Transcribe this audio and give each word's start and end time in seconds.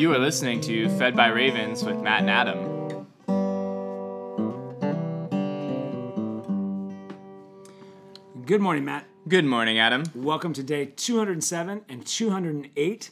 You 0.00 0.14
are 0.14 0.18
listening 0.18 0.62
to 0.62 0.88
Fed 0.96 1.14
by 1.14 1.26
Ravens 1.26 1.84
with 1.84 2.00
Matt 2.00 2.20
and 2.20 2.30
Adam. 2.30 3.06
Good 8.46 8.62
morning, 8.62 8.86
Matt. 8.86 9.04
Good 9.28 9.44
morning, 9.44 9.78
Adam. 9.78 10.04
Welcome 10.14 10.54
to 10.54 10.62
day 10.62 10.86
207 10.86 11.82
and 11.86 12.06
208 12.06 13.10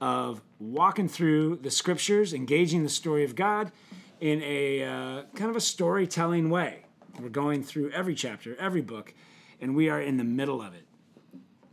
of 0.00 0.40
walking 0.58 1.08
through 1.08 1.56
the 1.56 1.70
scriptures, 1.70 2.32
engaging 2.32 2.84
the 2.84 2.88
story 2.88 3.24
of 3.24 3.36
God 3.36 3.70
in 4.18 4.42
a 4.42 4.82
uh, 4.82 5.22
kind 5.34 5.50
of 5.50 5.56
a 5.56 5.60
storytelling 5.60 6.48
way. 6.48 6.86
We're 7.20 7.28
going 7.28 7.62
through 7.62 7.90
every 7.90 8.14
chapter, 8.14 8.56
every 8.56 8.80
book, 8.80 9.12
and 9.60 9.76
we 9.76 9.90
are 9.90 10.00
in 10.00 10.16
the 10.16 10.24
middle 10.24 10.62
of 10.62 10.72
it. 10.72 10.86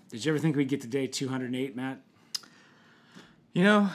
Did 0.09 0.25
you 0.25 0.33
ever 0.33 0.39
think 0.39 0.57
we'd 0.57 0.67
get 0.67 0.81
to 0.81 0.87
day 0.87 1.07
208, 1.07 1.73
Matt? 1.73 2.01
You 3.53 3.63
know, 3.63 3.89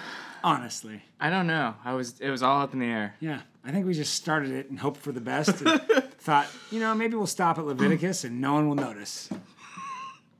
Honestly. 0.46 1.02
I 1.18 1.28
don't 1.28 1.48
know. 1.48 1.74
I 1.84 1.94
was 1.94 2.20
it 2.20 2.30
was 2.30 2.40
all 2.40 2.60
up 2.62 2.72
in 2.72 2.78
the 2.78 2.86
air. 2.86 3.16
Yeah, 3.18 3.40
I 3.64 3.72
think 3.72 3.84
we 3.84 3.94
just 3.94 4.14
started 4.14 4.52
it 4.52 4.70
and 4.70 4.78
hoped 4.78 5.00
for 5.00 5.10
the 5.10 5.20
best 5.20 5.60
and 5.60 5.80
thought, 6.20 6.46
you 6.70 6.78
know, 6.78 6.94
maybe 6.94 7.16
we'll 7.16 7.26
stop 7.26 7.58
at 7.58 7.66
Leviticus 7.66 8.22
and 8.22 8.40
no 8.40 8.54
one 8.54 8.68
will 8.68 8.76
notice. 8.76 9.28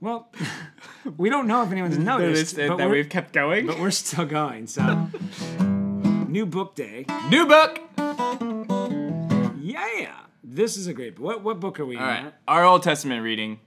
Well, 0.01 0.29
we 1.16 1.29
don't 1.29 1.48
know 1.48 1.65
if 1.65 1.73
anyone's 1.73 1.98
noticed, 1.98 2.55
that, 2.55 2.77
that 2.79 2.88
we've 2.88 3.09
kept 3.09 3.32
going. 3.32 3.66
but 3.66 3.80
we're 3.80 3.91
still 3.91 4.27
going. 4.27 4.69
So, 4.69 5.09
new 6.29 6.46
book 6.46 6.77
day. 6.77 7.04
New 7.29 7.45
book. 7.46 7.80
Yeah, 9.60 10.15
this 10.45 10.77
is 10.77 10.87
a 10.87 10.95
great 10.95 11.16
book. 11.16 11.24
What, 11.24 11.43
what 11.43 11.59
book 11.59 11.80
are 11.80 11.84
we 11.84 11.96
All 11.96 12.02
in? 12.09 12.24
right, 12.27 12.34
our 12.46 12.65
Old 12.65 12.84
Testament 12.84 13.24
reading. 13.24 13.59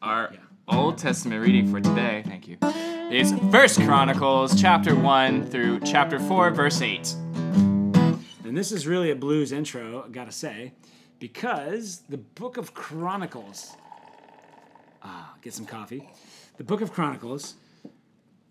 Our 0.00 0.30
Yeah. 0.32 0.38
Old 0.72 0.98
Testament 0.98 1.42
reading 1.42 1.70
for 1.70 1.80
today. 1.80 2.22
Thank 2.26 2.46
you. 2.48 2.56
Is 3.10 3.34
First 3.50 3.80
Chronicles 3.80 4.60
chapter 4.60 4.94
one 4.94 5.44
through 5.46 5.80
chapter 5.80 6.18
four, 6.18 6.50
verse 6.50 6.80
eight. 6.82 7.14
And 8.44 8.56
this 8.56 8.72
is 8.72 8.86
really 8.86 9.10
a 9.10 9.16
blues 9.16 9.52
intro, 9.52 10.04
I 10.04 10.08
gotta 10.08 10.32
say, 10.32 10.72
because 11.18 12.02
the 12.08 12.18
book 12.18 12.56
of 12.56 12.74
Chronicles. 12.74 13.76
Ah, 15.02 15.34
get 15.42 15.54
some 15.54 15.66
coffee. 15.66 16.08
The 16.56 16.64
book 16.64 16.80
of 16.80 16.92
Chronicles. 16.92 17.54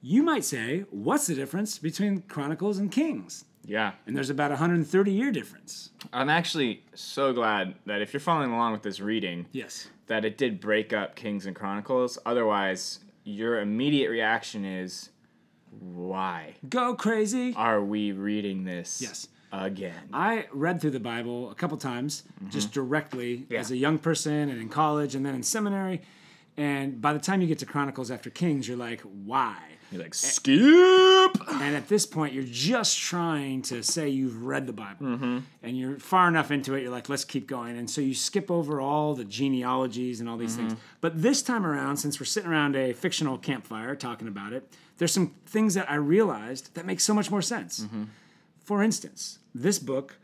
You 0.01 0.23
might 0.23 0.45
say, 0.45 0.85
what's 0.91 1.27
the 1.27 1.35
difference 1.35 1.77
between 1.77 2.21
Chronicles 2.21 2.77
and 2.77 2.89
Kings? 2.89 3.43
Yeah. 3.65 3.91
And 4.07 4.15
there's 4.15 4.29
about 4.29 4.51
a 4.51 4.53
130 4.55 5.11
year 5.11 5.31
difference. 5.31 5.89
I'm 6.13 6.29
actually 6.29 6.83
so 6.95 7.33
glad 7.33 7.75
that 7.85 8.01
if 8.01 8.13
you're 8.13 8.21
following 8.21 8.51
along 8.51 8.71
with 8.71 8.81
this 8.81 8.99
reading, 9.01 9.45
Yes. 9.51 9.89
That 10.09 10.25
it 10.25 10.37
did 10.37 10.59
break 10.59 10.91
up 10.91 11.15
Kings 11.15 11.45
and 11.45 11.55
Chronicles. 11.55 12.17
Otherwise, 12.25 12.99
your 13.23 13.59
immediate 13.61 14.09
reaction 14.09 14.65
is, 14.65 15.09
why 15.79 16.55
Go 16.67 16.95
crazy. 16.95 17.53
are 17.55 17.81
we 17.81 18.11
reading 18.11 18.63
this 18.65 19.01
Yes. 19.01 19.27
again? 19.53 20.09
I 20.11 20.47
read 20.51 20.81
through 20.81 20.91
the 20.91 20.99
Bible 20.99 21.51
a 21.51 21.55
couple 21.55 21.77
times, 21.77 22.23
just 22.49 22.71
directly 22.71 23.37
Mm-hmm. 23.37 23.53
Yeah. 23.53 23.59
as 23.59 23.71
a 23.71 23.77
young 23.77 23.99
person 23.99 24.49
and 24.49 24.59
in 24.59 24.67
college 24.69 25.15
and 25.15 25.25
then 25.25 25.35
in 25.35 25.43
seminary. 25.43 26.01
And 26.57 26.99
by 26.99 27.13
the 27.13 27.19
time 27.19 27.39
you 27.41 27.47
get 27.47 27.59
to 27.59 27.65
Chronicles 27.65 28.11
after 28.11 28.29
Kings, 28.29 28.67
you're 28.67 28.77
like, 28.77 29.01
why? 29.01 29.57
You're 29.91 30.01
like, 30.03 30.13
skip! 30.13 30.59
And 31.49 31.75
at 31.75 31.87
this 31.87 32.05
point, 32.05 32.33
you're 32.33 32.43
just 32.43 32.99
trying 32.99 33.63
to 33.63 33.81
say 33.81 34.07
you've 34.09 34.43
read 34.43 34.67
the 34.67 34.73
Bible. 34.73 35.05
Mm-hmm. 35.05 35.39
And 35.63 35.77
you're 35.77 35.97
far 35.97 36.27
enough 36.27 36.51
into 36.51 36.75
it, 36.75 36.83
you're 36.83 36.91
like, 36.91 37.09
let's 37.09 37.25
keep 37.25 37.47
going. 37.47 37.77
And 37.77 37.89
so 37.89 37.99
you 38.01 38.13
skip 38.13 38.51
over 38.51 38.79
all 38.79 39.15
the 39.15 39.25
genealogies 39.25 40.19
and 40.19 40.29
all 40.29 40.37
these 40.37 40.55
Mm-hmm. 40.57 40.69
things. 40.69 40.79
But 41.01 41.21
this 41.21 41.41
time 41.41 41.65
around, 41.65 41.97
since 41.97 42.19
we're 42.19 42.25
sitting 42.25 42.49
around 42.49 42.75
a 42.75 42.93
fictional 42.93 43.37
campfire 43.37 43.95
talking 43.95 44.27
about 44.27 44.53
it, 44.53 44.71
there's 44.97 45.13
some 45.13 45.33
things 45.45 45.73
that 45.73 45.89
I 45.89 45.95
realized 45.95 46.75
that 46.75 46.85
make 46.85 46.99
so 46.99 47.13
much 47.13 47.31
more 47.31 47.41
sense. 47.41 47.81
Mm-hmm. 47.81 48.03
For 48.63 48.83
instance, 48.83 49.39
this 49.55 49.79
book 49.79 50.19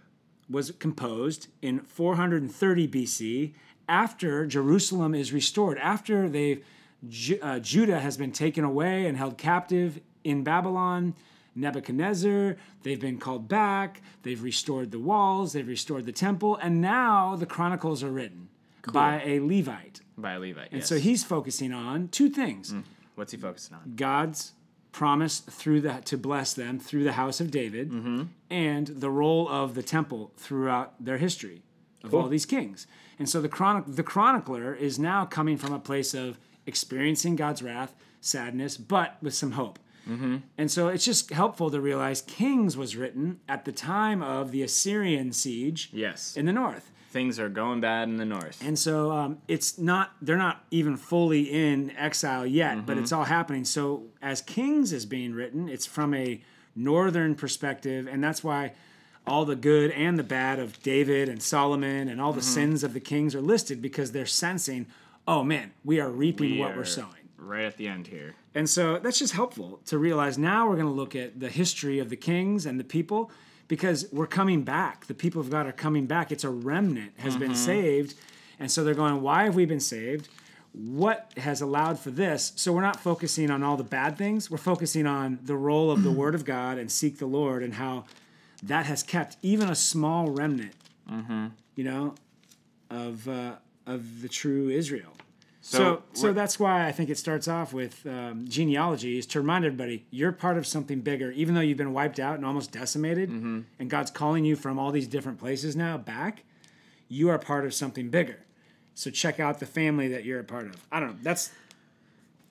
was 0.49 0.71
composed 0.71 1.47
in 1.61 1.79
430 1.79 2.87
BC 2.87 3.53
after 3.87 4.45
Jerusalem 4.45 5.15
is 5.15 5.31
restored, 5.33 5.77
after 5.79 6.27
they've 6.29 6.63
Ju- 7.09 7.39
uh, 7.41 7.59
Judah 7.59 7.99
has 7.99 8.17
been 8.17 8.31
taken 8.31 8.63
away 8.63 9.05
and 9.07 9.17
held 9.17 9.37
captive 9.37 9.99
in 10.23 10.43
Babylon. 10.43 11.13
Nebuchadnezzar, 11.69 12.57
they've 12.83 12.99
been 12.99 13.17
called 13.17 13.47
back, 13.47 14.01
they've 14.23 14.41
restored 14.43 14.91
the 14.91 14.99
walls, 14.99 15.53
they've 15.53 15.67
restored 15.67 16.05
the 16.05 16.11
temple, 16.11 16.57
and 16.57 16.81
now 16.81 17.35
the 17.35 17.45
Chronicles 17.45 18.03
are 18.03 18.11
written 18.11 18.49
by 18.91 19.21
a 19.23 19.39
Levite. 19.39 20.01
By 20.17 20.37
Levi. 20.37 20.67
And 20.71 20.83
so 20.83 20.97
he's 20.97 21.23
focusing 21.23 21.73
on 21.73 22.07
two 22.09 22.29
things 22.29 22.73
What's 23.15 23.31
he 23.31 23.37
focusing 23.37 23.75
on? 23.77 23.93
God's 23.95 24.51
promise 24.91 25.39
through 25.39 25.81
the 25.81 26.01
to 26.05 26.17
bless 26.17 26.53
them 26.53 26.79
through 26.79 27.03
the 27.03 27.13
house 27.13 27.39
of 27.41 27.51
David, 27.51 27.89
Mm-hmm. 27.91 28.23
and 28.49 28.87
the 28.87 29.09
role 29.09 29.47
of 29.49 29.73
the 29.75 29.83
temple 29.83 30.31
throughout 30.37 30.93
their 31.03 31.17
history 31.17 31.63
of 32.03 32.11
Cool. 32.11 32.21
all 32.21 32.27
these 32.27 32.45
kings. 32.45 32.85
And 33.17 33.27
so 33.29 33.41
the 33.41 33.49
chronic 33.49 33.85
the 33.87 34.03
chronicler 34.03 34.73
is 34.75 34.99
now 34.99 35.25
coming 35.25 35.57
from 35.57 35.73
a 35.73 35.79
place 35.79 36.13
of 36.13 36.37
experiencing 36.65 37.35
God's 37.35 37.61
wrath, 37.61 37.95
sadness, 38.21 38.77
but 38.77 39.17
with 39.21 39.33
some 39.33 39.51
hope. 39.51 39.79
Mm-hmm. 40.09 40.37
And 40.57 40.69
so 40.71 40.87
it's 40.89 41.05
just 41.05 41.31
helpful 41.31 41.69
to 41.71 41.81
realize 41.81 42.21
Kings 42.21 42.77
was 42.77 42.95
written 42.95 43.39
at 43.49 43.65
the 43.65 43.71
time 43.71 44.21
of 44.21 44.51
the 44.51 44.61
Assyrian 44.61 45.31
siege 45.31 45.89
Yes. 45.91 46.37
in 46.37 46.45
the 46.45 46.53
north. 46.53 46.91
Things 47.11 47.39
are 47.39 47.49
going 47.49 47.79
bad 47.79 48.09
in 48.09 48.17
the 48.17 48.25
north. 48.25 48.61
And 48.63 48.77
so 48.77 49.11
um, 49.11 49.37
it's 49.47 49.77
not, 49.79 50.11
they're 50.21 50.37
not 50.37 50.63
even 50.69 50.97
fully 50.97 51.43
in 51.43 51.91
exile 51.97 52.45
yet, 52.45 52.85
but 52.85 52.97
it's 52.97 53.13
all 53.13 53.23
happening. 53.23 53.63
So 53.63 54.03
as 54.21 54.41
Kings 54.41 54.91
is 54.91 55.05
being 55.05 55.33
written, 55.33 55.69
it's 55.69 55.85
from 55.85 56.13
a 56.13 56.41
northern 56.75 57.33
perspective. 57.33 58.05
And 58.11 58.21
that's 58.21 58.43
why 58.43 58.73
all 59.25 59.45
the 59.45 59.55
good 59.55 59.91
and 59.91 60.19
the 60.19 60.23
bad 60.23 60.59
of 60.59 60.81
David 60.83 61.29
and 61.29 61.41
Solomon 61.41 62.09
and 62.09 62.19
all 62.21 62.33
the 62.33 62.41
sins 62.41 62.83
of 62.83 62.93
the 62.93 62.99
kings 62.99 63.33
are 63.33 63.41
listed 63.41 63.81
because 63.81 64.11
they're 64.11 64.25
sensing, 64.25 64.85
oh 65.27 65.43
man, 65.43 65.71
we 65.83 65.99
are 65.99 66.09
reaping 66.09 66.51
We 66.51 66.59
what 66.59 66.71
are 66.71 66.77
we're 66.77 66.85
sowing. 66.85 67.09
Right 67.37 67.65
at 67.65 67.77
the 67.77 67.87
end 67.87 68.07
here. 68.07 68.35
And 68.55 68.69
so 68.69 68.97
that's 68.97 69.19
just 69.19 69.33
helpful 69.33 69.81
to 69.85 69.97
realize 69.97 70.37
now 70.37 70.67
we're 70.67 70.75
going 70.75 70.87
to 70.87 70.91
look 70.91 71.15
at 71.15 71.39
the 71.39 71.49
history 71.49 71.99
of 71.99 72.09
the 72.09 72.15
kings 72.15 72.65
and 72.65 72.79
the 72.79 72.83
people 72.83 73.29
because 73.67 74.07
we're 74.11 74.27
coming 74.27 74.63
back. 74.63 75.05
The 75.05 75.13
people 75.13 75.41
of 75.41 75.49
God 75.49 75.67
are 75.67 75.71
coming 75.71 76.05
back. 76.05 76.31
It's 76.31 76.43
a 76.43 76.49
remnant 76.49 77.13
has 77.17 77.35
been 77.35 77.55
saved. 77.55 78.15
And 78.59 78.71
so 78.71 78.83
they're 78.83 78.93
going, 78.93 79.21
why 79.21 79.43
have 79.43 79.55
we 79.55 79.65
been 79.65 79.79
saved? 79.79 80.29
What 80.71 81.31
has 81.37 81.61
allowed 81.61 81.99
for 81.99 82.11
this? 82.11 82.53
So 82.55 82.71
we're 82.71 82.81
not 82.81 82.99
focusing 82.99 83.51
on 83.51 83.63
all 83.63 83.77
the 83.77 83.83
bad 83.83 84.17
things. 84.17 84.49
We're 84.49 84.57
focusing 84.57 85.05
on 85.05 85.39
the 85.43 85.55
role 85.55 85.91
of 85.91 86.03
the 86.03 86.11
word 86.21 86.35
of 86.35 86.45
God 86.45 86.77
and 86.77 86.91
seek 86.91 87.17
the 87.17 87.25
Lord 87.25 87.63
and 87.63 87.73
how 87.75 88.05
that 88.63 88.85
has 88.85 89.03
kept 89.03 89.37
even 89.41 89.69
a 89.69 89.75
small 89.75 90.29
remnant, 90.29 90.73
you 91.75 91.83
know, 91.83 92.15
of, 92.89 93.27
uh, 93.27 93.55
of 93.85 94.21
the 94.21 94.29
true 94.29 94.69
Israel. 94.69 95.11
So, 95.61 96.03
So 96.13 96.21
so, 96.21 96.33
that's 96.33 96.59
why 96.59 96.85
I 96.87 96.91
think 96.91 97.09
it 97.09 97.17
starts 97.17 97.47
off 97.47 97.73
with 97.73 98.05
um, 98.05 98.45
genealogy 98.47 99.17
is 99.17 99.25
to 99.27 99.39
remind 99.41 99.65
everybody 99.65 100.05
you're 100.11 100.31
part 100.31 100.57
of 100.57 100.67
something 100.67 101.01
bigger, 101.01 101.31
even 101.31 101.55
though 101.55 101.61
you've 101.61 101.77
been 101.77 101.91
wiped 101.93 102.19
out 102.19 102.35
and 102.35 102.45
almost 102.45 102.71
decimated, 102.71 103.29
Mm-hmm. 103.31 103.61
and 103.79 103.89
God's 103.89 104.11
calling 104.11 104.45
you 104.45 104.55
from 104.55 104.77
all 104.77 104.91
these 104.91 105.07
different 105.07 105.39
places 105.39 105.75
now 105.75 105.97
back. 105.97 106.43
You 107.07 107.29
are 107.29 107.39
part 107.39 107.65
of 107.65 107.73
something 107.73 108.09
bigger. 108.09 108.37
So 108.93 109.09
check 109.09 109.39
out 109.39 109.59
the 109.59 109.65
family 109.65 110.07
that 110.09 110.23
you're 110.23 110.39
a 110.39 110.43
part 110.43 110.67
of. 110.67 110.75
I 110.91 110.99
don't 110.99 111.09
know. 111.09 111.15
That's 111.23 111.51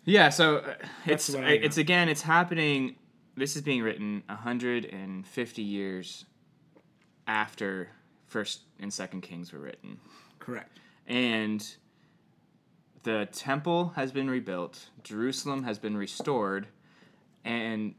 Yeah, 0.04 0.28
so 0.30 0.58
uh, 0.58 0.74
it's 1.06 1.30
what 1.30 1.44
I 1.44 1.50
it's 1.50 1.78
again 1.78 2.08
it's 2.08 2.22
happening. 2.22 2.96
This 3.36 3.54
is 3.56 3.62
being 3.62 3.82
written 3.82 4.22
150 4.26 5.62
years 5.62 6.24
after 7.26 7.88
First 8.26 8.60
and 8.80 8.92
Second 8.92 9.22
Kings 9.22 9.52
were 9.52 9.60
written, 9.60 9.98
correct. 10.38 10.78
And 11.06 11.76
the 13.02 13.28
temple 13.32 13.92
has 13.96 14.12
been 14.12 14.28
rebuilt. 14.28 14.88
Jerusalem 15.02 15.64
has 15.64 15.78
been 15.78 15.96
restored, 15.96 16.66
and 17.44 17.94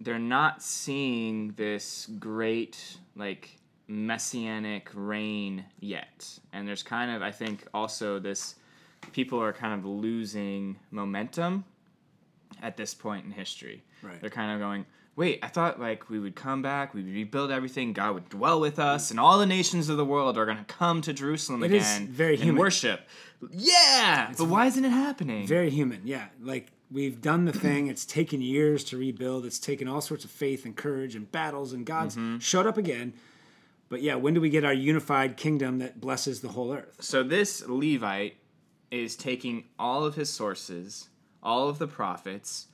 they're 0.00 0.18
not 0.18 0.62
seeing 0.62 1.52
this 1.52 2.08
great 2.18 2.98
like 3.14 3.58
messianic 3.88 4.90
reign 4.94 5.64
yet. 5.80 6.38
And 6.52 6.66
there's 6.66 6.82
kind 6.82 7.10
of 7.10 7.22
I 7.22 7.30
think 7.30 7.66
also 7.72 8.18
this 8.18 8.56
people 9.12 9.40
are 9.40 9.52
kind 9.52 9.78
of 9.78 9.84
losing 9.84 10.78
momentum 10.90 11.64
at 12.62 12.76
this 12.76 12.94
point 12.94 13.24
in 13.24 13.30
history. 13.30 13.82
Right. 14.02 14.20
They're 14.20 14.30
kind 14.30 14.52
of 14.52 14.58
going, 14.60 14.86
wait, 15.16 15.38
I 15.42 15.48
thought 15.48 15.80
like 15.80 16.08
we 16.10 16.18
would 16.18 16.36
come 16.36 16.62
back, 16.62 16.94
we 16.94 17.02
would 17.02 17.12
rebuild 17.12 17.50
everything, 17.50 17.92
God 17.92 18.14
would 18.14 18.28
dwell 18.28 18.60
with 18.60 18.78
us, 18.78 19.10
and 19.10 19.18
all 19.18 19.38
the 19.38 19.46
nations 19.46 19.88
of 19.88 19.96
the 19.96 20.04
world 20.04 20.36
are 20.38 20.44
going 20.44 20.58
to 20.58 20.64
come 20.64 21.00
to 21.02 21.12
Jerusalem 21.12 21.64
It 21.64 21.72
is 21.72 21.82
again 21.96 22.08
very 22.08 22.34
and 22.34 22.44
human. 22.44 22.60
worship. 22.60 23.00
Yeah, 23.50 24.32
but 24.36 24.46
why 24.48 24.66
isn't 24.66 24.84
it 24.84 24.90
happening? 24.90 25.46
Very 25.46 25.70
human. 25.70 26.02
Yeah. 26.04 26.26
Like 26.40 26.72
we've 26.90 27.20
done 27.20 27.44
the 27.44 27.52
thing. 27.52 27.88
It's 27.88 28.04
taken 28.04 28.40
years 28.40 28.84
to 28.84 28.96
rebuild. 28.96 29.44
It's 29.46 29.58
taken 29.58 29.88
all 29.88 30.00
sorts 30.00 30.24
of 30.24 30.30
faith 30.30 30.64
and 30.64 30.74
courage 30.76 31.14
and 31.14 31.30
battles, 31.30 31.72
and 31.72 31.84
God's 31.84 32.16
Mm-hmm. 32.16 32.38
showed 32.38 32.66
up 32.66 32.76
again. 32.78 33.12
But 33.88 34.02
yeah, 34.02 34.16
when 34.16 34.34
do 34.34 34.40
we 34.40 34.50
get 34.50 34.64
our 34.64 34.72
unified 34.72 35.36
kingdom 35.36 35.78
that 35.78 36.00
blesses 36.00 36.40
the 36.40 36.48
whole 36.48 36.72
earth? 36.72 36.96
so 37.00 37.22
this 37.22 37.62
Levite 37.68 38.36
is 38.90 39.16
taking 39.16 39.64
all 39.78 40.04
of 40.04 40.14
his 40.14 40.28
sources, 40.30 41.08
all 41.42 41.68
of 41.68 41.78
the 41.78 41.86
prophets, 41.86 42.66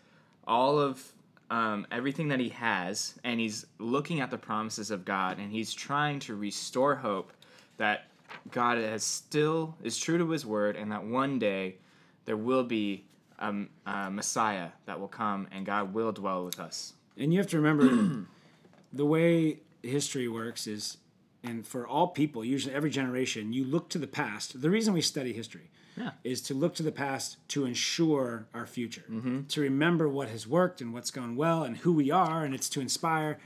all 0.46 0.78
of 0.78 1.12
um, 1.52 1.86
everything 1.92 2.28
that 2.28 2.40
he 2.40 2.48
has, 2.48 3.14
and 3.22 3.38
he's 3.38 3.66
looking 3.78 4.20
at 4.20 4.30
the 4.30 4.38
promises 4.38 4.90
of 4.90 5.04
God, 5.04 5.38
and 5.38 5.52
he's 5.52 5.74
trying 5.74 6.18
to 6.20 6.34
restore 6.34 6.94
hope 6.96 7.30
that 7.76 8.06
God 8.50 8.78
has 8.78 9.04
still 9.04 9.74
is 9.82 9.98
true 9.98 10.16
to 10.16 10.30
His 10.30 10.46
word, 10.46 10.76
and 10.76 10.90
that 10.92 11.04
one 11.04 11.38
day 11.38 11.76
there 12.24 12.38
will 12.38 12.64
be 12.64 13.04
a, 13.38 13.54
a 13.84 14.10
Messiah 14.10 14.68
that 14.86 14.98
will 14.98 15.08
come, 15.08 15.46
and 15.52 15.66
God 15.66 15.92
will 15.92 16.12
dwell 16.12 16.46
with 16.46 16.58
us. 16.58 16.94
And 17.18 17.34
you 17.34 17.38
have 17.38 17.48
to 17.48 17.60
remember 17.60 18.24
the 18.94 19.04
way 19.04 19.58
history 19.82 20.28
works 20.28 20.66
is, 20.66 20.96
and 21.44 21.66
for 21.66 21.86
all 21.86 22.08
people, 22.08 22.44
usually 22.44 22.74
every 22.74 22.90
generation, 22.90 23.52
you 23.52 23.64
look 23.64 23.88
to 23.90 23.98
the 23.98 24.06
past. 24.06 24.60
The 24.60 24.70
reason 24.70 24.94
we 24.94 25.00
study 25.00 25.32
history 25.32 25.70
Yeah. 25.96 26.12
is 26.22 26.40
to 26.42 26.54
look 26.54 26.74
to 26.76 26.82
the 26.82 26.92
past 26.92 27.36
to 27.48 27.64
ensure 27.64 28.46
our 28.54 28.66
future, 28.66 29.04
mm-hmm. 29.10 29.42
to 29.48 29.60
remember 29.60 30.08
what 30.08 30.28
has 30.28 30.46
worked 30.46 30.80
and 30.80 30.92
what's 30.94 31.10
gone 31.10 31.34
well 31.36 31.64
and 31.64 31.78
who 31.78 31.92
we 31.92 32.10
are, 32.10 32.44
and 32.44 32.54
it's 32.54 32.68
to 32.70 32.80
inspire. 32.80 33.38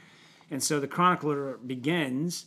And 0.50 0.62
so 0.62 0.78
the 0.78 0.87
chronicler 0.87 1.56
begins. 1.56 2.46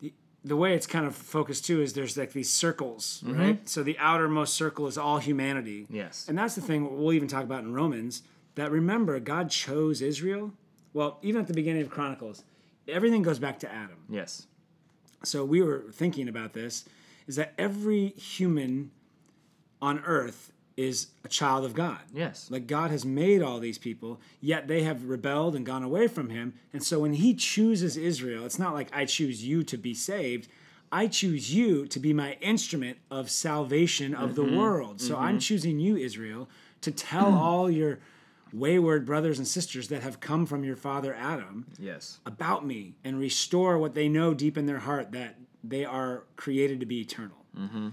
The, 0.00 0.12
the 0.44 0.56
way 0.56 0.74
it's 0.74 0.86
kind 0.86 1.06
of 1.06 1.16
focused 1.16 1.64
too 1.64 1.80
is 1.80 1.94
there's 1.94 2.16
like 2.16 2.32
these 2.32 2.50
circles, 2.50 3.22
mm-hmm. 3.24 3.40
right? 3.40 3.68
So 3.68 3.82
the 3.82 3.98
outermost 3.98 4.54
circle 4.54 4.86
is 4.86 4.98
all 4.98 5.18
humanity. 5.18 5.86
Yes. 5.90 6.26
And 6.28 6.38
that's 6.38 6.54
the 6.54 6.60
thing 6.60 6.96
we'll 6.96 7.14
even 7.14 7.28
talk 7.28 7.42
about 7.42 7.64
in 7.64 7.72
Romans 7.72 8.22
that 8.54 8.70
remember 8.70 9.18
God 9.20 9.50
chose 9.50 10.02
Israel. 10.02 10.52
Well, 10.92 11.18
even 11.22 11.40
at 11.40 11.46
the 11.46 11.54
beginning 11.54 11.82
of 11.82 11.90
Chronicles, 11.90 12.44
everything 12.88 13.22
goes 13.22 13.38
back 13.38 13.58
to 13.60 13.72
Adam. 13.72 13.98
Yes. 14.08 14.46
So 15.24 15.44
we 15.44 15.62
were 15.62 15.84
thinking 15.92 16.28
about 16.28 16.52
this 16.52 16.84
is 17.26 17.36
that 17.36 17.52
every 17.58 18.08
human 18.10 18.90
on 19.82 20.00
earth 20.04 20.52
is 20.76 21.08
a 21.24 21.28
child 21.28 21.64
of 21.64 21.74
God. 21.74 21.98
Yes. 22.12 22.50
Like 22.50 22.66
God 22.66 22.90
has 22.90 23.04
made 23.04 23.42
all 23.42 23.58
these 23.58 23.78
people, 23.78 24.20
yet 24.40 24.68
they 24.68 24.82
have 24.82 25.08
rebelled 25.08 25.56
and 25.56 25.64
gone 25.64 25.82
away 25.82 26.06
from 26.06 26.30
him. 26.30 26.54
And 26.72 26.82
so 26.82 27.00
when 27.00 27.14
he 27.14 27.34
chooses 27.34 27.96
Israel, 27.96 28.44
it's 28.44 28.58
not 28.58 28.74
like 28.74 28.94
I 28.94 29.06
choose 29.06 29.44
you 29.44 29.62
to 29.64 29.76
be 29.76 29.94
saved. 29.94 30.48
I 30.92 31.06
choose 31.06 31.52
you 31.52 31.86
to 31.86 31.98
be 31.98 32.12
my 32.12 32.34
instrument 32.40 32.98
of 33.10 33.30
salvation 33.30 34.14
of 34.14 34.34
the 34.34 34.44
mm-hmm. 34.44 34.56
world. 34.56 35.00
So 35.00 35.16
I'm 35.16 35.30
mm-hmm. 35.30 35.38
choosing 35.38 35.80
you, 35.80 35.96
Israel, 35.96 36.48
to 36.82 36.90
tell 36.90 37.34
all 37.38 37.70
your 37.70 37.98
wayward 38.52 39.04
brothers 39.04 39.38
and 39.38 39.46
sisters 39.46 39.88
that 39.88 40.02
have 40.02 40.20
come 40.20 40.46
from 40.46 40.64
your 40.64 40.76
father 40.76 41.14
Adam 41.14 41.66
Yes. 41.78 42.18
about 42.24 42.64
me 42.64 42.94
and 43.04 43.18
restore 43.18 43.78
what 43.78 43.94
they 43.94 44.08
know 44.08 44.34
deep 44.34 44.56
in 44.56 44.66
their 44.66 44.78
heart 44.78 45.12
that 45.12 45.36
they 45.64 45.84
are 45.84 46.24
created 46.36 46.80
to 46.80 46.86
be 46.86 47.00
eternal. 47.00 47.44
Mm-hmm. 47.58 47.88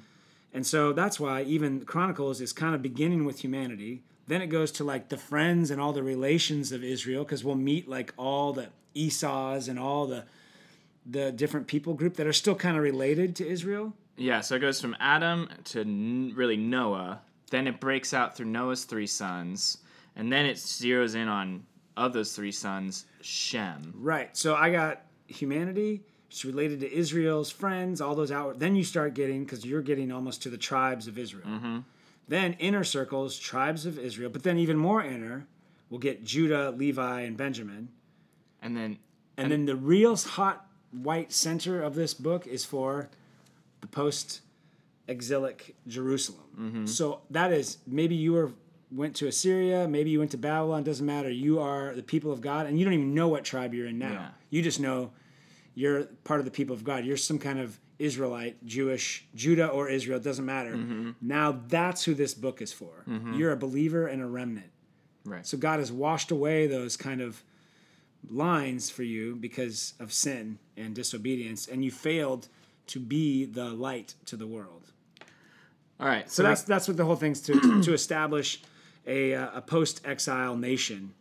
And 0.54 0.68
so 0.68 0.94
that's 0.94 1.20
why 1.20 1.42
even 1.44 1.84
Chronicles 1.86 2.40
is 2.40 2.54
kind 2.54 2.76
of 2.76 2.82
beginning 2.84 3.26
with 3.26 3.40
humanity. 3.44 4.04
Then 4.28 4.42
it 4.42 4.48
goes 4.48 4.72
to 4.74 4.84
like 4.84 5.10
the 5.10 5.18
friends 5.18 5.72
and 5.72 5.82
all 5.82 5.92
the 5.94 6.04
relations 6.04 6.72
of 6.72 6.84
Israel 6.84 7.24
because 7.24 7.44
we'll 7.44 7.56
meet 7.56 7.90
like 7.90 8.14
all 8.18 8.54
the 8.54 8.68
Esau's 8.94 9.68
and 9.68 9.80
all 9.80 10.06
the 10.06 10.26
the 11.06 11.32
different 11.34 11.68
people 11.68 11.94
group 11.96 12.16
that 12.16 12.28
are 12.28 12.32
still 12.34 12.56
kind 12.56 12.78
of 12.78 12.84
related 12.84 13.36
to 13.38 13.46
Israel. 13.48 13.94
Yeah, 14.16 14.40
so 14.40 14.56
it 14.56 14.60
goes 14.60 14.80
from 14.80 14.96
Adam 15.00 15.50
to 15.66 15.82
n- 15.82 16.32
really 16.36 16.56
Noah. 16.56 17.22
Then 17.52 17.68
it 17.68 17.80
breaks 17.82 18.14
out 18.14 18.38
through 18.38 18.46
Noah's 18.46 18.86
three 18.86 19.08
sons, 19.08 19.80
and 20.16 20.32
then 20.32 20.46
it 20.46 20.58
zeroes 20.58 21.16
in 21.16 21.28
on 21.28 21.64
of 21.96 22.14
those 22.14 22.36
three 22.36 22.52
sons, 22.52 23.06
Shem. 23.22 23.94
Right. 23.96 24.36
So 24.36 24.56
I 24.56 24.72
got 24.72 25.04
humanity. 25.28 26.04
It's 26.30 26.44
related 26.44 26.80
to 26.80 26.92
Israel's 26.92 27.52
friends, 27.52 28.02
all 28.02 28.16
those 28.16 28.32
out. 28.32 28.58
Then 28.60 28.76
you 28.76 28.84
start 28.84 29.14
getting 29.14 29.44
because 29.44 29.64
you're 29.64 29.84
getting 29.84 30.12
almost 30.12 30.42
to 30.44 30.50
the 30.50 30.58
tribes 30.58 31.08
of 31.08 31.20
Israel. 31.20 31.48
Mm-hmm. 31.48 31.80
Then 32.28 32.54
inner 32.54 32.84
circles, 32.84 33.38
tribes 33.38 33.86
of 33.86 34.00
Israel, 34.00 34.30
but 34.32 34.42
then 34.44 34.58
even 34.58 34.78
more 34.78 35.04
inner, 35.04 35.46
we'll 35.90 36.00
get 36.00 36.24
Judah, 36.24 36.72
Levi, 36.72 37.22
and 37.22 37.38
Benjamin. 37.38 37.90
And 38.62 38.76
then 38.76 38.98
And 39.38 39.52
then 39.52 39.66
the 39.66 39.76
real 39.76 40.16
hot 40.16 40.66
white 40.92 41.32
center 41.32 41.82
of 41.82 41.96
this 41.96 42.14
book 42.14 42.48
is 42.48 42.66
for 42.66 43.10
the 43.82 43.88
post 43.88 44.42
exilic 45.08 45.76
Jerusalem. 45.88 46.44
Mm-hmm. 46.60 46.86
So 46.86 47.22
that 47.30 47.52
is 47.52 47.80
maybe 47.86 48.16
you 48.16 48.34
were 48.34 48.52
went 48.94 49.16
to 49.18 49.28
Assyria, 49.28 49.88
maybe 49.88 50.10
you 50.10 50.20
went 50.20 50.32
to 50.32 50.38
Babylon, 50.38 50.84
doesn't 50.84 51.06
matter. 51.06 51.30
You 51.30 51.60
are 51.60 51.94
the 51.94 52.04
people 52.04 52.32
of 52.32 52.42
God 52.42 52.66
and 52.68 52.78
you 52.78 52.86
don't 52.86 52.94
even 52.94 53.14
know 53.14 53.28
what 53.28 53.44
tribe 53.44 53.74
you're 53.74 53.88
in 53.88 53.98
now. 54.00 54.12
Yeah. 54.12 54.28
You 54.50 54.62
just 54.62 54.80
know 54.80 55.12
you're 55.76 56.04
part 56.24 56.40
of 56.40 56.46
the 56.46 56.52
people 56.52 56.76
of 56.76 56.84
God. 56.84 57.06
You're 57.06 57.18
some 57.18 57.40
kind 57.40 57.60
of 57.60 57.80
Israelite, 58.00 58.64
Jewish, 58.66 59.26
Judah 59.36 59.68
or 59.68 59.90
Israel, 59.90 60.20
doesn't 60.20 60.46
matter. 60.46 60.76
Mm-hmm. 60.76 61.12
Now 61.22 61.60
that's 61.68 62.04
who 62.04 62.14
this 62.14 62.34
book 62.34 62.62
is 62.62 62.74
for. 62.74 63.04
Mm-hmm. 63.08 63.34
You're 63.34 63.52
a 63.52 63.58
believer 63.58 64.08
and 64.08 64.22
a 64.22 64.26
remnant. 64.26 64.72
right. 65.26 65.46
So 65.46 65.58
God 65.58 65.80
has 65.80 65.92
washed 65.92 66.32
away 66.32 66.68
those 66.68 66.98
kind 66.98 67.22
of 67.22 67.44
lines 68.30 68.90
for 68.90 69.04
you 69.04 69.36
because 69.36 69.94
of 70.00 70.14
sin 70.14 70.60
and 70.78 70.96
disobedience, 70.96 71.68
and 71.68 71.84
you 71.84 71.92
failed 71.92 72.48
to 72.88 73.00
be 73.00 73.46
the 73.46 73.66
light 73.66 74.16
to 74.26 74.36
the 74.36 74.48
world. 74.48 74.92
All 76.00 76.08
right. 76.08 76.30
So 76.30 76.44
that's 76.44 76.64
that's 76.64 76.88
what 76.88 76.98
the 76.98 77.06
whole 77.06 77.16
thing's 77.16 77.42
to 77.42 77.82
to 77.84 77.94
establish 77.94 78.62
a 79.08 79.36
uh, 79.36 79.50
a 79.56 79.62
post 79.62 80.02
exile 80.06 80.56
nation 80.56 81.14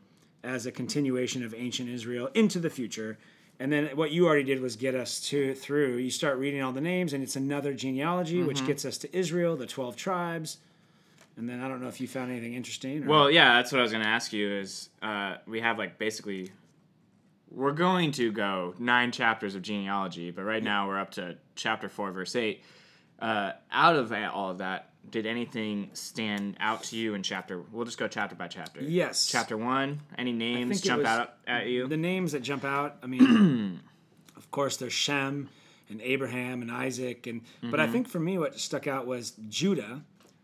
as 0.43 0.67
a 0.67 0.73
continuation 0.73 1.45
of 1.45 1.55
ancient 1.55 1.89
Israel 1.89 2.29
into 2.35 2.59
the 2.59 2.71
future. 2.71 3.19
And 3.61 3.73
then 3.73 3.87
what 3.95 4.11
you 4.11 4.27
already 4.27 4.43
did 4.43 4.61
was 4.61 4.75
get 4.75 4.95
us 4.95 5.21
to 5.29 5.55
through. 5.55 5.99
You 5.99 6.11
start 6.11 6.39
reading 6.39 6.63
all 6.63 6.73
the 6.73 6.81
names, 6.81 7.13
and 7.13 7.23
it's 7.23 7.37
another 7.37 7.75
genealogy, 7.75 8.43
which 8.43 8.67
gets 8.67 8.85
us 8.85 8.99
to 8.99 9.17
Israel, 9.17 9.57
the 9.57 9.67
twelve 9.67 9.95
tribes. 9.97 10.59
And 11.37 11.49
then 11.49 11.61
I 11.61 11.69
don't 11.69 11.81
know 11.81 11.89
if 11.89 12.01
you 12.01 12.09
found 12.09 12.31
anything 12.31 12.55
interesting. 12.55 13.05
Or, 13.05 13.09
Well, 13.09 13.31
yeah, 13.31 13.55
that's 13.55 13.73
what 13.73 13.79
I 13.79 13.83
was 13.83 13.93
going 13.93 14.05
to 14.05 14.11
ask 14.11 14.33
you. 14.33 14.53
Is 14.53 14.89
uh, 15.01 15.37
we 15.47 15.61
have 15.61 15.79
like 15.79 15.97
basically, 15.99 16.51
we're 17.51 17.73
going 17.73 18.11
to 18.13 18.33
go 18.33 18.75
nine 18.79 19.13
chapters 19.13 19.55
of 19.55 19.63
genealogy, 19.63 20.31
but 20.31 20.43
right 20.43 20.63
now 20.63 20.89
we're 20.89 20.99
up 20.99 21.13
to 21.13 21.37
chapter 21.55 21.89
four, 21.89 22.11
verse 22.11 22.35
eight. 22.35 22.65
Uh, 23.19 23.53
out 23.71 23.95
of 23.95 24.13
all 24.13 24.51
of 24.51 24.59
that, 24.59 24.92
did 25.11 25.27
anything 25.27 25.91
stand 25.93 26.57
out 26.61 26.85
to 26.85 26.97
you 26.97 27.15
in 27.15 27.23
chapter? 27.23 27.63
We'll 27.73 27.85
just 27.85 27.99
go 27.99 28.09
chapter 28.09 28.35
by 28.35 28.49
chapter. 28.49 28.81
Yes. 28.83 29.27
Chapter 29.27 29.57
one. 29.57 30.01
Any 30.17 30.33
names 30.33 30.81
jump 30.81 31.05
out 31.05 31.35
at 31.47 31.67
you? 31.67 31.87
the 31.87 31.97
names 31.97 32.33
that 32.33 32.43
jump 32.43 32.65
out. 32.65 32.97
I 33.03 33.07
mean, 33.07 33.81
of 34.37 34.51
course, 34.51 34.77
there's 34.77 34.93
Shem 34.93 35.49
and 35.91 36.01
Abraham 36.01 36.63
and 36.63 36.71
Isaac, 36.71 37.27
and 37.27 37.43
but 37.63 37.79
I 37.81 37.85
mm-hmm. 37.85 37.93
think 37.93 38.09
for 38.09 38.21
me, 38.21 38.39
what 38.39 38.59
stuck 38.59 38.87
out 38.87 39.07
was 39.07 39.33
Judah. 39.49 40.03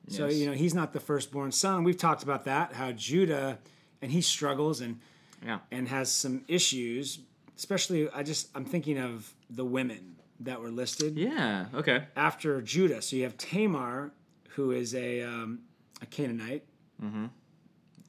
So 0.08 0.26
Yes. 0.26 0.37
you 0.37 0.46
know, 0.46 0.52
he's 0.52 0.75
not 0.75 0.93
the 0.93 1.00
firstborn 1.00 1.52
son. 1.52 1.84
We've 1.84 1.96
talked 1.96 2.22
about 2.22 2.44
that. 2.44 2.72
How 2.72 2.93
Judah, 2.93 3.59
and 4.02 4.11
he 4.11 4.21
struggles 4.21 4.80
and 4.80 5.00
yeah. 5.44 5.59
and 5.71 5.88
has 5.88 6.11
some 6.11 6.44
issues. 6.49 7.21
Especially, 7.56 8.09
I 8.11 8.23
just 8.23 8.49
I'm 8.54 8.64
thinking 8.64 8.99
of 8.99 9.32
the 9.50 9.64
women 9.64 10.16
that 10.40 10.61
were 10.61 10.71
listed 10.71 11.16
Yeah. 11.16 11.66
Okay. 11.75 12.04
after 12.16 12.61
Judah. 12.62 13.02
So 13.02 13.16
you 13.16 13.25
have 13.25 13.37
Tamar, 13.37 14.12
who 14.58 14.72
is 14.72 14.92
a 14.92 15.22
um, 15.22 15.60
a 16.02 16.06
Canaanite, 16.06 16.64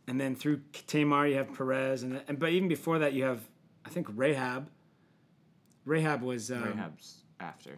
and 0.08 0.20
then 0.20 0.36
through 0.36 0.62
Tamar 0.88 1.28
you 1.28 1.36
have 1.36 1.54
Perez, 1.54 2.02
and, 2.02 2.20
and 2.28 2.40
but 2.40 2.50
even 2.50 2.68
before 2.68 2.98
that 3.00 3.14
you 3.14 3.24
have 3.24 3.42
I 3.86 3.90
think 3.90 4.08
Rahab. 4.16 4.68
Rahab 5.86 6.24
was 6.24 6.50
um, 6.52 6.64
Rahab's 6.64 7.24
after. 7.40 7.78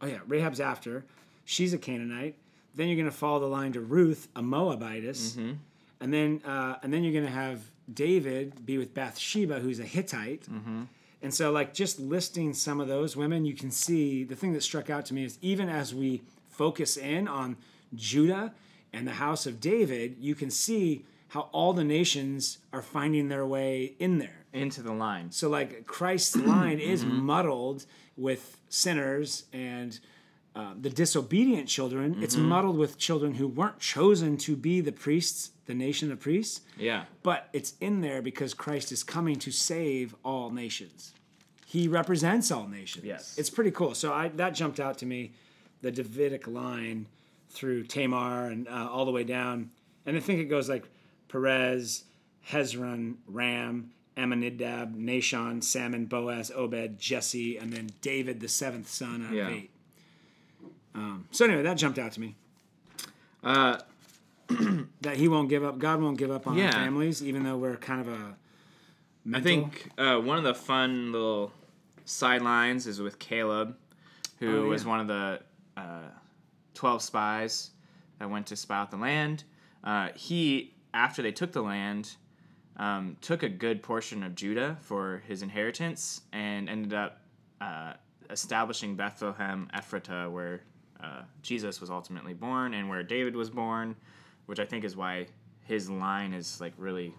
oh 0.00 0.06
yeah 0.06 0.20
Rahab's 0.28 0.60
after. 0.60 1.04
She's 1.44 1.72
a 1.74 1.78
Canaanite. 1.78 2.36
Then 2.76 2.86
you're 2.88 2.96
going 2.96 3.10
to 3.10 3.16
follow 3.16 3.40
the 3.40 3.46
line 3.46 3.72
to 3.72 3.80
Ruth, 3.80 4.28
a 4.36 4.42
Moabitess, 4.42 5.36
and 6.00 6.12
then 6.14 6.40
uh, 6.44 6.76
and 6.84 6.92
then 6.92 7.02
you're 7.02 7.12
going 7.12 7.24
to 7.26 7.30
have 7.30 7.60
David 7.92 8.64
be 8.64 8.78
with 8.78 8.94
Bathsheba, 8.94 9.58
who's 9.58 9.80
a 9.80 9.84
Hittite. 9.84 10.46
And 11.22 11.32
so, 11.34 11.50
like, 11.50 11.72
just 11.72 11.98
listing 11.98 12.52
some 12.52 12.78
of 12.78 12.88
those 12.88 13.16
women, 13.16 13.44
you 13.46 13.54
can 13.54 13.70
see 13.70 14.22
the 14.22 14.36
thing 14.36 14.52
that 14.52 14.62
struck 14.62 14.90
out 14.90 15.06
to 15.06 15.14
me 15.14 15.24
is 15.24 15.38
even 15.40 15.68
as 15.68 15.92
we 15.94 16.22
focus 16.50 16.96
in 16.96 17.26
on 17.26 17.56
Judah 17.96 18.52
and 18.92 19.06
the 19.06 19.12
house 19.12 19.46
of 19.46 19.60
David, 19.60 20.16
you 20.20 20.34
can 20.34 20.50
see 20.50 21.04
how 21.28 21.48
all 21.52 21.72
the 21.72 21.84
nations 21.84 22.58
are 22.72 22.82
finding 22.82 23.28
their 23.28 23.44
way 23.46 23.94
in 23.98 24.18
there. 24.18 24.30
Into 24.52 24.80
the 24.80 24.92
line. 24.92 25.32
So, 25.32 25.50
like, 25.50 25.86
Christ's 25.86 26.36
line 26.54 26.78
is 26.78 27.04
muddled 27.04 27.84
with 28.16 28.56
sinners 28.70 29.44
and 29.52 29.98
uh, 30.54 30.72
the 30.80 30.88
disobedient 30.88 31.68
children. 31.68 32.22
It's 32.22 32.36
muddled 32.36 32.78
with 32.78 32.96
children 32.96 33.34
who 33.34 33.46
weren't 33.48 33.78
chosen 33.80 34.38
to 34.38 34.56
be 34.56 34.80
the 34.80 34.92
priests, 34.92 35.50
the 35.66 35.74
nation 35.74 36.10
of 36.10 36.20
priests 36.20 36.62
Yeah. 36.78 37.04
but 37.22 37.50
it's 37.52 37.74
in 37.82 38.00
there 38.00 38.22
because 38.22 38.54
Christ 38.54 38.90
is 38.92 39.02
coming 39.02 39.36
to 39.40 39.50
save 39.50 40.14
all 40.24 40.50
nations. 40.50 41.12
He 41.66 41.88
represents 41.88 42.50
all 42.50 42.66
nations. 42.66 43.04
Yes. 43.04 43.36
It's 43.36 43.50
pretty 43.50 43.72
cool. 43.72 43.94
So 43.94 44.14
I 44.14 44.28
that 44.28 44.54
jumped 44.54 44.80
out 44.80 44.96
to 44.98 45.06
me, 45.06 45.32
the 45.82 45.90
Davidic 45.90 46.46
line 46.46 47.06
through 47.56 47.84
Tamar 47.84 48.44
and 48.50 48.68
uh, 48.68 48.88
all 48.90 49.04
the 49.06 49.10
way 49.10 49.24
down. 49.24 49.70
And 50.04 50.16
I 50.16 50.20
think 50.20 50.40
it 50.40 50.44
goes 50.44 50.68
like 50.68 50.84
Perez, 51.28 52.04
Hezron, 52.50 53.14
Ram, 53.26 53.90
Amminadab, 54.16 54.94
Nahshon, 54.96 55.64
Salmon, 55.64 56.04
Boaz, 56.06 56.52
Obed, 56.54 56.98
Jesse, 56.98 57.56
and 57.56 57.72
then 57.72 57.90
David, 58.02 58.40
the 58.40 58.48
seventh 58.48 58.88
son 58.88 59.26
out 59.26 59.32
Yeah. 59.32 59.46
of 59.48 59.52
eight. 59.54 59.70
Um, 60.94 61.26
so 61.30 61.44
anyway, 61.46 61.62
that 61.62 61.74
jumped 61.78 61.98
out 61.98 62.12
to 62.12 62.20
me. 62.20 62.36
Uh, 63.42 63.78
that 65.00 65.16
He 65.16 65.26
won't 65.28 65.48
give 65.48 65.64
up. 65.64 65.78
God 65.78 66.00
won't 66.00 66.18
give 66.18 66.30
up 66.30 66.46
on 66.46 66.56
Yeah. 66.56 66.66
our 66.66 66.72
families, 66.72 67.22
even 67.22 67.42
though 67.42 67.56
we're 67.56 67.76
kind 67.76 68.00
of 68.00 68.08
a. 68.08 68.12
I 68.12 68.34
mental- 69.24 69.42
think 69.44 69.90
uh, 69.98 70.18
one 70.18 70.38
of 70.38 70.44
the 70.44 70.54
fun 70.54 71.10
little 71.12 71.52
sidelines 72.04 72.86
is 72.86 73.00
with 73.00 73.18
Caleb, 73.18 73.76
who 74.38 74.66
Oh, 74.66 74.68
was 74.68 74.84
one 74.86 75.00
of 75.00 75.08
the 75.08 75.40
uh, 75.76 76.02
12 76.76 77.02
spies 77.02 77.70
that 78.18 78.30
went 78.30 78.46
to 78.46 78.56
spy 78.56 78.76
out 78.76 78.90
the 78.90 78.96
land. 78.96 79.44
Uh, 79.82 80.10
he, 80.14 80.74
after 80.94 81.22
they 81.22 81.32
took 81.32 81.52
the 81.52 81.62
land, 81.62 82.16
um, 82.76 83.16
took 83.20 83.42
a 83.42 83.48
good 83.48 83.82
portion 83.82 84.22
of 84.22 84.34
Judah 84.34 84.76
for 84.80 85.22
his 85.26 85.42
inheritance 85.42 86.22
and 86.32 86.68
ended 86.68 86.94
up 86.94 87.20
uh, 87.60 87.94
establishing 88.30 88.96
Bethlehem 88.96 89.68
Ephratah, 89.74 90.30
where 90.30 90.60
uh, 91.02 91.22
Jesus 91.42 91.80
was 91.80 91.90
ultimately 91.90 92.34
born 92.34 92.74
and 92.74 92.88
where 92.88 93.02
David 93.02 93.34
was 93.34 93.50
born, 93.50 93.96
which 94.46 94.60
I 94.60 94.64
think 94.64 94.84
is 94.84 94.96
why 94.96 95.26
his 95.64 95.90
line 95.90 96.32
is 96.32 96.60
like 96.60 96.72
really 96.78 97.14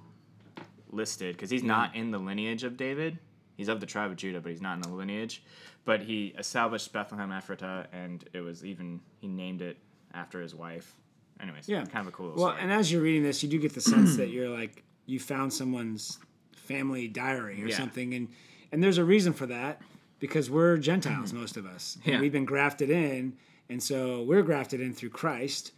listed 0.91 1.35
because 1.35 1.49
he's 1.49 1.63
not 1.63 1.95
in 1.95 2.11
the 2.11 2.17
lineage 2.17 2.63
of 2.63 2.77
David. 2.77 3.17
He's 3.57 3.67
of 3.67 3.79
the 3.81 3.85
tribe 3.85 4.11
of 4.11 4.17
Judah, 4.17 4.39
but 4.39 4.51
he's 4.51 4.61
not 4.61 4.75
in 4.75 4.81
the 4.81 4.89
lineage. 4.89 5.43
But 5.83 6.01
he 6.03 6.27
established 6.37 6.93
Bethlehem 6.93 7.29
Ephratah, 7.31 7.87
and 7.91 8.23
it 8.33 8.41
was 8.41 8.63
even 8.63 9.01
he 9.19 9.27
named 9.27 9.61
it 9.61 9.77
after 10.13 10.39
his 10.41 10.53
wife. 10.55 10.95
Anyways, 11.41 11.67
Yeah. 11.67 11.83
kind 11.85 12.07
of 12.07 12.13
a 12.13 12.15
cool. 12.15 12.27
Well, 12.35 12.49
story. 12.49 12.61
and 12.61 12.71
as 12.71 12.91
you're 12.91 13.01
reading 13.01 13.23
this, 13.23 13.43
you 13.43 13.49
do 13.49 13.59
get 13.59 13.73
the 13.73 13.81
sense 13.81 14.15
that 14.17 14.29
you're 14.29 14.49
like 14.49 14.83
you 15.05 15.19
found 15.19 15.51
someone's 15.53 16.19
family 16.55 17.07
diary 17.07 17.61
or 17.63 17.67
Yeah. 17.67 17.77
something, 17.77 18.13
and 18.13 18.29
and 18.71 18.83
there's 18.83 18.97
a 18.97 19.03
reason 19.05 19.33
for 19.33 19.45
that 19.47 19.81
because 20.19 20.49
we're 20.49 20.77
Gentiles, 20.77 21.31
most 21.33 21.57
of 21.57 21.65
us, 21.65 21.97
and. 22.03 22.13
Yeah. 22.15 22.19
we've 22.21 22.31
been 22.31 22.45
grafted 22.45 22.89
in, 22.89 23.37
and 23.69 23.81
so 23.81 24.23
we're 24.23 24.41
grafted 24.43 24.81
in 24.81 24.93
through 24.93 25.09
Christ. 25.11 25.71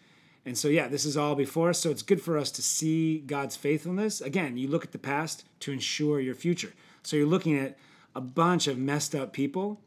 And 0.46 0.58
so, 0.58 0.70
yeah, 0.70 0.88
this 0.88 1.04
is 1.06 1.18
all 1.18 1.36
before 1.36 1.70
us. 1.70 1.80
So 1.80 1.92
it's 1.92 2.02
good 2.02 2.22
for 2.22 2.38
us 2.38 2.50
to 2.52 2.62
see 2.64 3.20
God's 3.20 3.56
faithfulness. 3.58 4.22
Again, 4.22 4.58
you 4.58 4.68
look 4.70 4.86
at 4.86 4.94
the 4.94 4.98
past 4.98 5.44
to 5.60 5.72
ensure 5.74 6.20
your 6.22 6.34
future. 6.34 6.72
So 7.04 7.16
you're 7.18 7.26
looking 7.26 7.58
at 7.58 7.78
a 8.16 8.22
bunch 8.22 8.68
of 8.68 8.78
messed 8.78 9.16
up 9.16 9.34
people, 9.34 9.80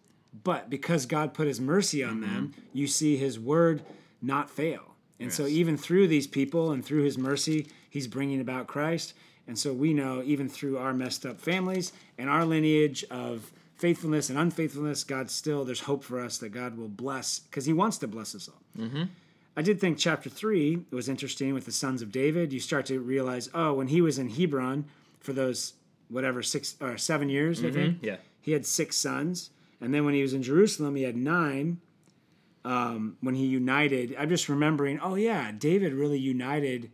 but 0.45 0.71
because 0.71 1.07
God 1.07 1.35
put 1.35 1.47
his 1.47 1.61
mercy 1.61 2.03
on 2.03 2.21
mm-hmm. 2.21 2.35
them, 2.35 2.55
you 2.73 2.87
see 2.87 3.17
his 3.17 3.39
word 3.39 3.83
not 4.21 4.51
fail. 4.51 4.93
And 5.21 5.33
so, 5.33 5.47
even 5.47 5.77
through 5.77 6.09
these 6.09 6.27
people 6.27 6.73
and 6.73 6.85
through 6.85 7.05
his 7.05 7.17
mercy, 7.17 7.69
he's 7.89 8.09
bringing 8.09 8.41
about 8.41 8.67
Christ. 8.67 9.15
And 9.47 9.57
so, 9.57 9.73
we 9.73 9.95
know 9.95 10.21
even 10.25 10.49
through 10.49 10.79
our 10.79 10.93
messed 10.93 11.25
up 11.25 11.41
families 11.41 11.93
and 12.19 12.29
our 12.29 12.45
lineage 12.45 13.05
of 13.09 13.53
faithfulness 13.77 14.31
and 14.31 14.39
unfaithfulness, 14.39 15.05
God 15.05 15.31
still, 15.31 15.65
there's 15.65 15.81
hope 15.81 16.03
for 16.03 16.21
us 16.21 16.39
that 16.39 16.51
God 16.51 16.77
will 16.77 16.89
bless 16.89 17.39
because 17.39 17.67
he 17.67 17.73
wants 17.73 17.99
to 17.99 18.09
bless 18.09 18.35
us 18.35 18.49
all. 18.49 18.85
Mm-hmm. 18.85 19.05
I 19.57 19.63
did 19.63 19.81
think 19.81 19.99
chapter 19.99 20.31
three 20.31 20.85
was 20.91 21.09
interesting 21.09 21.53
with 21.53 21.67
the 21.67 21.73
sons 21.73 22.01
of 22.03 22.11
David. 22.11 22.53
You 22.53 22.61
start 22.61 22.87
to 22.87 23.01
realize, 23.01 23.51
oh, 23.55 23.75
when 23.75 23.89
he 23.89 24.01
was 24.01 24.19
in 24.19 24.31
Hebron 24.31 24.87
for 25.21 25.33
those 25.33 25.75
whatever 26.13 26.43
six 26.43 26.77
or 26.81 26.97
seven 26.99 27.29
years, 27.29 27.65
I 27.65 27.71
think 27.71 27.99
yeah. 28.03 28.17
he 28.41 28.53
had 28.53 28.67
six 28.67 28.97
sons, 28.97 29.51
and 29.81 29.93
then 29.93 30.05
when 30.05 30.15
he 30.15 30.23
was 30.23 30.35
in 30.35 30.43
Jerusalem, 30.43 30.95
he 30.97 31.03
had 31.03 31.17
nine. 31.17 31.81
Um, 32.65 33.17
when 33.21 33.35
he 33.35 33.47
united, 33.47 34.15
I'm 34.17 34.29
just 34.29 34.49
remembering, 34.49 35.01
oh 35.01 35.17
yeah, 35.17 35.51
David 35.51 35.93
really 35.95 36.19
united 36.21 36.93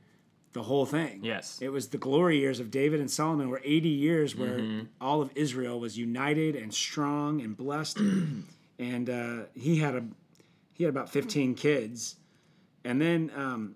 the 0.55 0.63
whole 0.63 0.87
thing. 0.87 1.21
Yes. 1.23 1.59
it 1.61 1.69
was 1.69 1.89
the 1.89 1.99
glory 1.99 2.39
years 2.39 2.59
of 2.59 2.71
David 2.71 3.01
and 3.01 3.11
Solomon, 3.11 3.51
were 3.51 3.61
80 3.63 3.89
years 3.89 4.35
where 4.35 4.59
Mm-hmm. 4.59 4.87
all 4.99 5.21
of 5.21 5.31
Israel 5.35 5.79
was 5.79 5.99
united 5.99 6.57
and 6.57 6.73
strong 6.73 7.43
and 7.43 7.55
blessed, 7.55 7.99
and 8.79 9.11
uh, 9.11 9.41
he 9.55 9.77
had 9.79 9.95
a 9.95 10.05
he 10.73 10.85
had 10.85 10.91
about 10.91 11.11
15 11.11 11.55
kids, 11.55 12.17
and 12.85 13.01
then 13.01 13.31
um, 13.37 13.75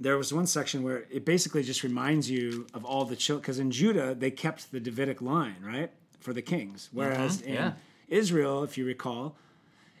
there 0.00 0.16
was 0.16 0.32
one 0.32 0.46
section 0.46 0.82
where 0.82 1.04
it 1.10 1.24
basically 1.26 1.62
just 1.62 1.82
reminds 1.82 2.30
you 2.30 2.66
of 2.72 2.84
all 2.84 3.04
the 3.04 3.14
children 3.16 3.42
because 3.42 3.58
in 3.58 3.70
Judah 3.70 4.14
they 4.14 4.30
kept 4.30 4.72
the 4.72 4.80
Davidic 4.80 5.20
line 5.20 5.56
right 5.62 5.90
for 6.20 6.32
the 6.32 6.42
kings, 6.42 6.88
whereas 6.92 7.40
in 7.42 7.54
yeah. 7.54 7.72
Israel, 8.08 8.64
if 8.64 8.76
you 8.78 8.84
recall, 8.86 9.36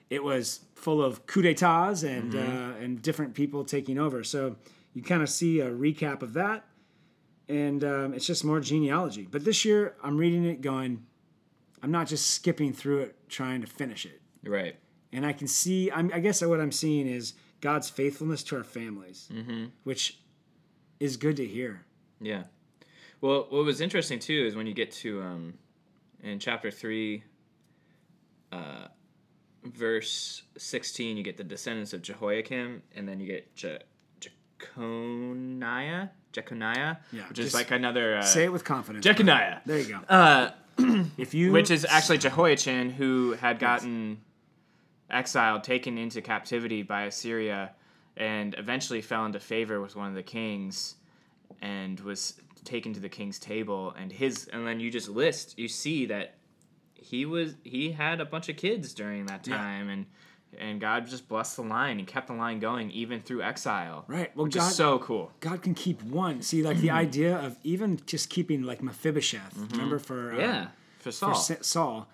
it 0.08 0.24
was 0.24 0.60
full 0.74 1.02
of 1.02 1.26
coup 1.26 1.42
d'états 1.42 2.02
and 2.02 2.34
uh, 2.34 2.82
and 2.82 3.00
different 3.02 3.34
people 3.34 3.62
taking 3.64 3.98
over. 3.98 4.24
So 4.24 4.56
you 4.94 5.02
kind 5.02 5.22
of 5.22 5.28
see 5.28 5.60
a 5.60 5.70
recap 5.70 6.22
of 6.22 6.32
that, 6.32 6.64
and 7.48 7.84
um, 7.84 8.14
it's 8.14 8.26
just 8.26 8.44
more 8.44 8.60
genealogy. 8.60 9.28
But 9.30 9.44
this 9.44 9.64
year, 9.64 9.94
I'm 10.02 10.16
reading 10.16 10.44
it, 10.46 10.62
going, 10.62 11.04
I'm 11.82 11.90
not 11.92 12.06
just 12.08 12.30
skipping 12.30 12.72
through 12.72 13.00
it 13.00 13.16
trying 13.28 13.60
to 13.60 13.66
finish 13.66 14.04
it, 14.06 14.20
Right. 14.44 14.76
and 15.12 15.24
I 15.26 15.32
can 15.32 15.46
see. 15.46 15.90
I'm, 15.90 16.10
I 16.12 16.20
guess 16.20 16.42
what 16.42 16.60
I'm 16.60 16.72
seeing 16.72 17.06
is 17.06 17.34
God's 17.60 17.90
faithfulness 17.90 18.42
to 18.44 18.56
our 18.56 18.64
families, 18.64 19.28
which 19.84 20.18
is 20.98 21.16
good 21.16 21.36
to 21.36 21.46
hear. 21.46 21.84
Yeah. 22.20 22.44
Well, 23.20 23.46
what 23.50 23.64
was 23.64 23.80
interesting 23.80 24.18
too 24.18 24.44
is 24.46 24.54
when 24.56 24.66
you 24.66 24.74
get 24.74 24.90
to 24.92 25.20
um, 25.22 25.54
in 26.22 26.38
chapter 26.38 26.70
three, 26.70 27.22
uh, 28.52 28.86
verse 29.64 30.42
sixteen, 30.56 31.16
you 31.16 31.22
get 31.22 31.36
the 31.36 31.44
descendants 31.44 31.92
of 31.92 32.00
Jehoiakim, 32.02 32.82
and 32.96 33.08
then 33.08 33.20
you 33.20 33.26
get 33.26 33.54
Je- 33.56 33.78
Jeconiah, 34.60 36.10
Jeconiah, 36.32 36.96
Yeah, 37.12 37.28
which 37.28 37.38
is 37.38 37.54
like 37.54 37.70
another 37.70 38.16
uh, 38.18 38.22
Say 38.22 38.44
it 38.44 38.52
with 38.52 38.64
confidence. 38.64 39.04
Jeconiah. 39.04 39.60
There 39.66 39.78
you 39.78 39.84
go. 39.88 40.00
Uh, 40.08 40.50
If 41.18 41.34
you, 41.34 41.52
which 41.52 41.70
is 41.70 41.84
actually 41.88 42.18
Jehoiachin, 42.18 42.90
who 42.90 43.32
had 43.32 43.58
gotten 43.58 44.22
exiled, 45.10 45.64
taken 45.64 45.98
into 45.98 46.20
captivity 46.22 46.82
by 46.82 47.02
Assyria, 47.04 47.72
and 48.16 48.54
eventually 48.58 49.00
fell 49.00 49.24
into 49.26 49.40
favor 49.40 49.80
with 49.80 49.96
one 49.96 50.08
of 50.08 50.14
the 50.14 50.22
kings, 50.22 50.96
and 51.62 51.98
was 52.00 52.34
taken 52.64 52.92
to 52.94 53.00
the 53.00 53.08
king's 53.08 53.38
table. 53.38 53.94
And 53.98 54.12
his, 54.12 54.48
and 54.52 54.66
then 54.66 54.80
you 54.80 54.90
just 54.90 55.08
list, 55.08 55.58
you 55.58 55.68
see 55.68 56.06
that 56.06 56.34
he 56.94 57.24
was 57.24 57.54
he 57.64 57.92
had 57.92 58.20
a 58.20 58.24
bunch 58.24 58.48
of 58.48 58.56
kids 58.56 58.92
during 58.94 59.26
that 59.26 59.46
Yeah. 59.46 59.56
time, 59.56 59.88
and 59.88 60.06
and 60.58 60.80
God 60.80 61.06
just 61.06 61.28
blessed 61.28 61.56
the 61.56 61.62
line 61.62 61.98
and 62.00 62.08
kept 62.08 62.26
the 62.26 62.32
line 62.34 62.58
going 62.58 62.90
even 62.90 63.20
through 63.20 63.40
exile. 63.42 64.04
Right. 64.08 64.34
Well, 64.36 64.44
which 64.46 64.54
God- 64.56 64.68
is 64.70 64.74
so 64.76 64.98
cool. 64.98 65.30
God 65.40 65.62
can 65.62 65.74
keep 65.74 66.02
one. 66.02 66.42
See, 66.42 66.62
like 66.62 66.78
the 66.78 66.90
idea 66.90 67.36
of 67.38 67.56
even 67.62 68.00
just 68.04 68.28
keeping 68.30 68.64
like 68.64 68.82
Mephibosheth. 68.82 69.56
Remember 69.72 69.98
for 70.00 70.32
uh, 70.32 70.38
Yeah, 70.38 70.64
for 70.98 71.04
for 71.04 71.12
Saul. 71.12 71.34
Sa- 71.36 71.54
Saul, 71.62 72.08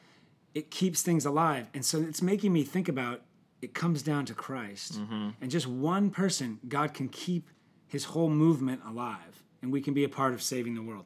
it 0.56 0.70
keeps 0.70 1.02
things 1.02 1.26
alive, 1.26 1.66
and 1.74 1.84
so 1.84 2.00
it's 2.00 2.22
making 2.22 2.50
me 2.50 2.64
think 2.64 2.88
about. 2.88 3.20
It 3.60 3.74
comes 3.74 4.02
down 4.02 4.24
to 4.26 4.34
Christ, 4.34 4.96
and 5.42 5.50
just 5.50 5.66
one 5.66 6.08
person, 6.08 6.58
God 6.66 6.94
can 6.94 7.08
keep 7.08 7.50
His 7.86 8.04
whole 8.04 8.30
movement 8.30 8.80
alive, 8.88 9.44
and 9.60 9.70
we 9.70 9.82
can 9.82 9.92
be 9.92 10.04
a 10.04 10.08
part 10.08 10.32
of 10.32 10.42
saving 10.42 10.74
the 10.74 10.80
world. 10.80 11.04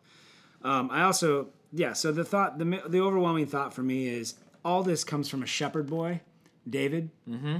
Um, 0.63 0.89
I 0.93 1.03
also, 1.03 1.49
yeah. 1.73 1.95
So 1.95 2.13
the 2.13 2.25
thought, 2.25 2.59
the 2.59 2.83
the 2.87 3.01
overwhelming 3.01 3.47
thought 3.47 3.75
for 3.75 3.83
me 3.83 4.07
is 4.07 4.35
all 4.65 4.85
this 4.85 5.03
comes 5.03 5.29
from 5.29 5.43
a 5.43 5.47
shepherd 5.47 5.89
boy, 5.89 6.21
David. 6.69 7.11
Mm-hmm. 7.29 7.57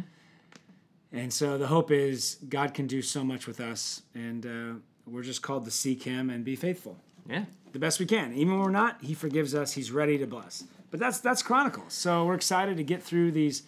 And 1.13 1.33
so 1.33 1.59
the 1.59 1.67
hope 1.67 1.91
is 1.91 2.37
God 2.49 2.73
can 2.73 2.87
do 2.87 3.03
so 3.03 3.25
much 3.25 3.49
with 3.49 3.59
us, 3.59 4.03
and 4.15 4.47
uh, 4.47 4.79
we're 5.09 5.25
just 5.25 5.43
called 5.43 5.65
to 5.65 5.73
seek 5.73 6.05
Him 6.05 6.31
and 6.31 6.45
be 6.45 6.55
faithful 6.55 6.99
yeah. 7.29 7.47
the 7.73 7.81
best 7.81 7.99
we 7.99 8.07
can. 8.07 8.33
Even 8.33 8.55
when 8.55 8.63
we're 8.63 8.71
not, 8.71 9.03
He 9.03 9.15
forgives 9.15 9.57
us. 9.57 9.73
He's 9.73 9.91
ready 9.91 10.19
to 10.19 10.27
bless. 10.27 10.63
But 10.91 11.01
that's 11.01 11.21
that's 11.21 11.43
Chronicles. 11.43 11.93
So 11.93 12.25
we're 12.25 12.35
excited 12.35 12.77
to 12.77 12.85
get 12.85 13.03
through 13.03 13.33
these. 13.33 13.63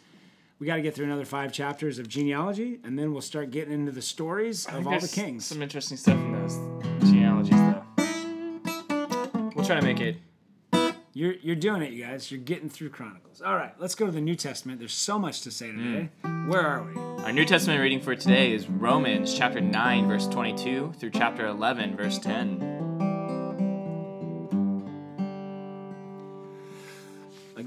We 0.58 0.66
got 0.66 0.76
to 0.76 0.82
get 0.82 0.94
through 0.94 1.06
another 1.06 1.24
five 1.24 1.52
chapters 1.52 1.98
of 1.98 2.08
genealogy, 2.08 2.78
and 2.84 2.98
then 2.98 3.12
we'll 3.12 3.20
start 3.20 3.50
getting 3.50 3.72
into 3.72 3.90
the 3.90 4.02
stories 4.02 4.66
of 4.66 4.86
all 4.86 4.98
the 4.98 5.08
kings. 5.08 5.44
Some 5.44 5.60
interesting 5.60 5.96
stuff 5.96 6.14
in 6.14 6.32
those 6.32 6.56
genealogies, 7.10 7.50
though. 7.50 7.82
We'll 9.56 9.64
try 9.64 9.76
to 9.76 9.82
make 9.82 10.00
it. 10.00 10.16
You're 11.14 11.34
you're 11.34 11.56
doing 11.56 11.82
it, 11.82 11.92
you 11.92 12.04
guys. 12.04 12.30
You're 12.30 12.40
getting 12.40 12.68
through 12.68 12.90
Chronicles. 12.90 13.42
All 13.42 13.54
right, 13.54 13.74
let's 13.78 13.94
go 13.94 14.06
to 14.06 14.12
the 14.12 14.20
New 14.20 14.36
Testament. 14.36 14.78
There's 14.78 14.94
so 14.94 15.18
much 15.18 15.42
to 15.42 15.50
say 15.50 15.70
today. 15.70 16.08
Hmm. 16.24 16.48
Where 16.48 16.66
are 16.66 16.82
we? 16.82 16.96
Our 17.24 17.32
New 17.32 17.44
Testament 17.44 17.80
reading 17.80 18.00
for 18.00 18.16
today 18.16 18.52
is 18.52 18.68
Romans 18.68 19.32
chapter 19.34 19.60
9, 19.60 20.08
verse 20.08 20.26
22 20.26 20.94
through 20.98 21.10
chapter 21.10 21.46
11, 21.46 21.96
verse 21.96 22.18
10. 22.18 22.81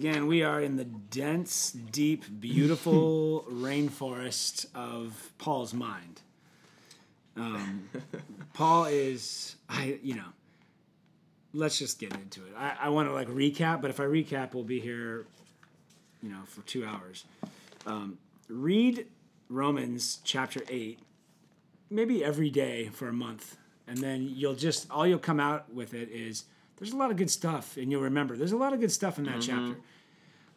Again, 0.07 0.27
we 0.27 0.43
are 0.43 0.61
in 0.61 0.75
the 0.75 0.83
dense, 0.85 1.71
deep, 1.71 2.25
beautiful 2.39 3.43
rainforest 3.51 4.67
of 4.75 5.31
Paul's 5.39 5.73
mind. 5.73 6.21
Um, 7.35 7.89
Paul 8.53 8.85
is, 8.85 9.55
I 9.67 9.97
you 10.03 10.13
know, 10.13 10.27
let's 11.53 11.79
just 11.79 11.97
get 11.97 12.13
into 12.13 12.41
it. 12.41 12.53
I, 12.55 12.75
I 12.81 12.89
want 12.89 13.09
to 13.09 13.15
like 13.15 13.29
recap, 13.29 13.81
but 13.81 13.89
if 13.89 13.99
I 13.99 14.03
recap, 14.03 14.53
we'll 14.53 14.63
be 14.63 14.79
here, 14.79 15.25
you 16.21 16.29
know, 16.29 16.43
for 16.45 16.61
two 16.67 16.85
hours. 16.85 17.25
Um, 17.87 18.19
read 18.47 19.07
Romans 19.49 20.19
chapter 20.23 20.61
eight, 20.69 20.99
maybe 21.89 22.23
every 22.23 22.51
day 22.51 22.91
for 22.93 23.07
a 23.07 23.13
month, 23.13 23.57
and 23.87 23.97
then 23.97 24.31
you'll 24.35 24.53
just 24.53 24.85
all 24.91 25.07
you'll 25.07 25.17
come 25.17 25.39
out 25.39 25.73
with 25.73 25.95
it 25.95 26.09
is 26.09 26.43
there's 26.77 26.91
a 26.91 26.97
lot 26.97 27.09
of 27.09 27.17
good 27.17 27.31
stuff, 27.31 27.75
and 27.75 27.89
you'll 27.89 28.03
remember 28.03 28.37
there's 28.37 28.51
a 28.51 28.57
lot 28.57 28.71
of 28.71 28.79
good 28.79 28.91
stuff 28.91 29.17
in 29.17 29.23
that 29.23 29.41
chapter. 29.41 29.77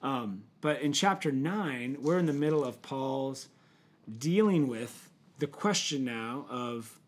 Um, 0.02 0.44
but 0.60 0.80
in 0.80 0.92
chapter 0.92 1.32
nine, 1.32 1.96
we're 2.00 2.18
in 2.18 2.26
the 2.26 2.32
middle 2.32 2.64
of 2.64 2.80
Paul's 2.82 3.48
dealing 4.18 4.68
with 4.68 5.10
the 5.38 5.46
question 5.46 6.04
now 6.04 6.46
of 6.48 6.98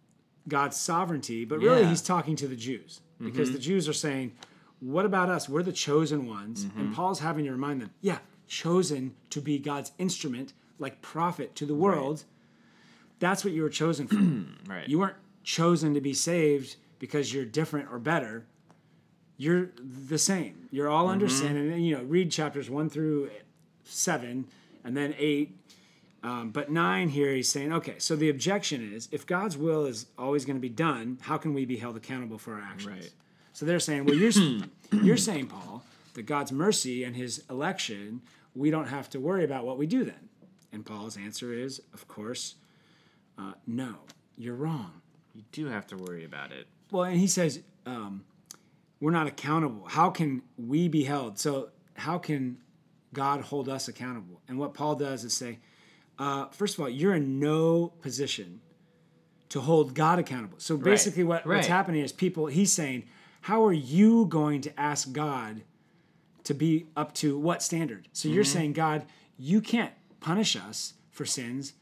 God's 0.49 0.77
sovereignty, 0.77 1.45
but 1.45 1.59
really 1.61 1.83
Yeah. 1.83 1.89
he's 1.91 2.03
talking 2.03 2.37
to 2.37 2.49
the 2.49 2.57
Jews 2.57 3.01
because 3.23 3.53
the 3.53 3.59
Jews 3.59 3.89
are 3.89 3.93
saying, 3.93 4.33
"What 4.81 5.05
about 5.05 5.29
us? 5.29 5.49
We're 5.49 5.63
the 5.63 5.73
chosen 5.73 6.27
ones." 6.27 6.67
And 6.77 6.95
Paul's 6.95 7.21
having 7.21 7.45
to 7.45 7.53
remind 7.53 7.81
them, 7.83 7.91
"Yeah, 8.01 8.19
chosen 8.47 9.15
to 9.31 9.41
be 9.41 9.59
God's 9.59 9.93
instrument, 9.99 10.53
like 10.79 11.03
prophet 11.03 11.55
to 11.57 11.67
the 11.67 11.75
world. 11.75 12.25
That's 13.19 13.45
what 13.45 13.53
you 13.53 13.63
were 13.63 13.69
chosen 13.71 14.09
for. 14.09 14.17
Right. 14.71 14.89
You 14.89 14.99
weren't 14.99 15.17
chosen 15.45 15.95
to 15.95 16.01
be 16.01 16.15
saved 16.15 16.77
because 16.99 17.33
you're 17.35 17.45
different 17.45 17.89
or 17.93 17.99
better. 17.99 18.47
You're 19.41 19.71
the 19.79 20.19
same. 20.19 20.69
You're 20.71 20.91
all 20.91 21.09
under 21.09 21.27
sin. 21.27 21.57
And 21.57 21.73
then, 21.73 21.81
you 21.81 21.97
know, 21.97 22.03
read 22.03 22.31
chapters 22.31 22.69
one 22.69 22.91
through 22.91 23.31
seven 23.85 24.45
and 24.85 24.95
then 24.95 25.15
eight. 25.17 25.57
Um, 26.23 26.51
but 26.51 26.71
nine 26.71 27.09
here, 27.09 27.33
he's 27.33 27.49
saying, 27.49 27.73
okay, 27.73 27.95
so 27.97 28.17
the 28.17 28.29
objection 28.29 28.93
is 28.93 29.09
if 29.11 29.27
God's 29.27 29.57
will 29.57 29.87
is 29.87 30.05
always 30.19 30.45
going 30.45 30.57
to 30.57 30.61
be 30.61 30.69
done, 30.69 31.17
how 31.23 31.39
can 31.39 31.55
we 31.55 31.65
be 31.65 31.79
held 31.79 31.97
accountable 31.97 32.37
for 32.37 32.53
our 32.53 32.61
actions? 32.61 33.05
Right. 33.05 33.13
So 33.55 33.65
they're 33.65 33.81
saying, 33.81 34.05
well, 34.05 34.15
you're, 34.15 34.31
you're 35.03 35.17
saying, 35.17 35.47
Paul, 35.47 35.85
that 36.13 36.27
God's 36.27 36.53
mercy 36.53 37.03
and 37.05 37.17
his 37.17 37.43
election, 37.49 38.21
we 38.55 38.71
don't 38.71 38.89
have 38.89 39.09
to 39.09 39.21
worry 39.21 39.45
about 39.45 39.65
what 39.65 39.79
we 39.79 39.87
do 39.87 40.05
then. 40.05 40.29
And 40.71 40.85
Paul's 40.85 41.17
answer 41.17 41.55
is, 41.55 41.81
of 41.95 42.07
course, 42.07 42.57
uh, 43.39 43.55
no, 43.67 43.95
you're 44.37 44.55
wrong. 44.55 45.01
You 45.35 45.45
do 45.51 45.65
have 45.69 45.87
to 45.87 45.97
worry 45.97 46.27
about 46.27 46.53
it. 46.53 46.67
Well, 46.91 47.05
and 47.05 47.19
he 47.19 47.27
says, 47.27 47.61
um, 47.87 48.25
we're 49.01 49.11
not 49.11 49.27
accountable. 49.27 49.87
How 49.89 50.11
can 50.11 50.43
we 50.57 50.89
be 50.89 51.05
held? 51.05 51.39
So, 51.39 51.71
how 51.95 52.19
can 52.19 52.59
God 53.13 53.41
hold 53.41 53.69
us 53.69 53.89
accountable? 53.89 54.41
And 54.49 54.59
what 54.59 54.75
Paul 54.75 54.95
does 54.95 55.25
is 55.25 55.35
say, 55.35 55.59
uh, 56.19 56.47
first 56.49 56.75
of 56.75 56.81
all, 56.81 56.89
you're 56.89 57.15
in 57.15 57.41
no 57.41 57.89
position 58.01 58.61
to 59.49 59.61
hold 59.61 59.95
God 59.95 60.19
accountable. 60.19 60.59
So, 60.61 60.77
basically, 60.77 61.25
what, 61.25 61.47
what's 61.47 61.67
happening 61.73 62.03
is 62.03 62.13
people, 62.13 62.47
he's 62.47 62.73
saying, 62.73 63.05
how 63.43 63.65
are 63.65 63.73
you 63.73 64.27
going 64.27 64.61
to 64.63 64.81
ask 64.81 65.13
God 65.13 65.63
to 66.45 66.55
be 66.55 66.87
up 66.97 67.15
to 67.15 67.39
what 67.39 67.63
standard? 67.63 68.09
So, 68.13 68.29
you're 68.29 68.45
saying, 68.45 68.75
God, 68.75 69.07
you 69.39 69.61
can't 69.63 69.93
punish 70.21 70.57
us 70.57 70.95
for 71.11 71.25
sins 71.25 71.73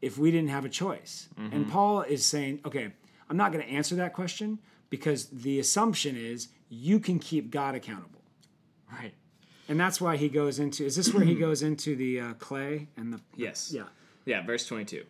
if 0.00 0.18
we 0.18 0.30
didn't 0.30 0.48
have 0.48 0.64
a 0.64 0.68
choice. 0.70 1.28
And 1.36 1.68
Paul 1.70 2.02
is 2.02 2.24
saying, 2.24 2.60
okay, 2.64 2.92
I'm 3.28 3.36
not 3.36 3.52
going 3.52 3.64
to 3.64 3.70
answer 3.70 3.94
that 3.96 4.14
question 4.14 4.58
because 4.90 5.26
the 5.26 5.60
assumption 5.60 6.16
is 6.16 6.48
you 6.74 6.98
can 6.98 7.18
keep 7.18 7.50
God 7.50 7.74
accountable. 7.74 8.22
Right. 8.90 9.12
And 9.68 9.78
that's 9.78 10.00
why 10.00 10.16
he 10.16 10.30
goes 10.30 10.58
into, 10.58 10.86
is 10.86 10.96
this 10.96 11.12
where 11.12 11.22
he 11.24 11.34
goes 11.34 11.62
into 11.62 11.94
the 11.94 12.20
uh, 12.20 12.32
clay 12.34 12.88
and 12.96 13.12
the, 13.12 13.20
Yes. 13.36 13.70
yeah. 13.74 13.84
Yeah, 14.24 14.44
verse 14.46 14.66
22. 14.66 15.04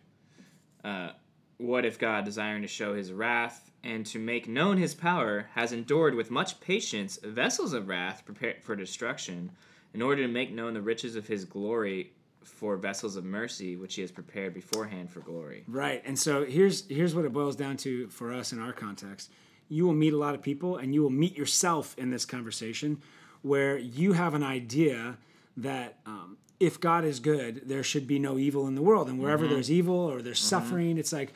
Uh, 0.83 1.11
what 1.57 1.85
if 1.85 1.97
God, 1.97 2.25
desiring 2.25 2.63
to 2.63 2.67
show 2.67 2.93
his 2.93 3.13
wrath 3.13 3.71
and 3.83 4.05
to 4.07 4.19
make 4.19 4.47
known 4.49 4.77
his 4.77 4.93
power, 4.93 5.47
has 5.53 5.71
endured 5.71 6.15
with 6.15 6.29
much 6.29 6.59
patience 6.59 7.17
vessels 7.23 7.71
of 7.73 7.87
wrath 7.87 8.25
prepared 8.25 8.61
for 8.61 8.75
destruction, 8.75 9.51
in 9.93 10.01
order 10.01 10.23
to 10.23 10.27
make 10.27 10.51
known 10.51 10.73
the 10.73 10.81
riches 10.81 11.15
of 11.15 11.27
his 11.27 11.45
glory 11.45 12.11
for 12.43 12.75
vessels 12.75 13.15
of 13.15 13.23
mercy, 13.23 13.77
which 13.77 13.95
he 13.95 14.01
has 14.01 14.11
prepared 14.11 14.53
beforehand 14.53 15.09
for 15.09 15.21
glory? 15.21 15.63
Right. 15.67 16.01
And 16.05 16.17
so 16.19 16.43
here's 16.43 16.87
here's 16.89 17.15
what 17.15 17.23
it 17.25 17.31
boils 17.31 17.55
down 17.55 17.77
to 17.77 18.07
for 18.09 18.33
us 18.33 18.51
in 18.51 18.59
our 18.59 18.73
context. 18.73 19.31
You 19.73 19.85
will 19.85 19.93
meet 19.93 20.13
a 20.13 20.17
lot 20.17 20.35
of 20.35 20.41
people 20.41 20.77
and 20.77 20.93
you 20.93 21.01
will 21.01 21.09
meet 21.09 21.35
yourself 21.35 21.97
in 21.97 22.11
this 22.11 22.25
conversation 22.25 23.01
where 23.41 23.77
you 23.77 24.13
have 24.13 24.33
an 24.35 24.43
idea 24.43 25.17
that 25.57 25.97
um, 26.05 26.37
if 26.59 26.79
God 26.79 27.03
is 27.03 27.19
good, 27.19 27.63
there 27.65 27.83
should 27.83 28.07
be 28.07 28.19
no 28.19 28.37
evil 28.37 28.67
in 28.67 28.75
the 28.75 28.81
world. 28.81 29.09
And 29.09 29.19
wherever 29.19 29.45
mm-hmm. 29.45 29.53
there's 29.55 29.71
evil 29.71 29.95
or 29.95 30.21
there's 30.21 30.39
mm-hmm. 30.39 30.47
suffering, 30.47 30.97
it's 30.97 31.11
like 31.11 31.33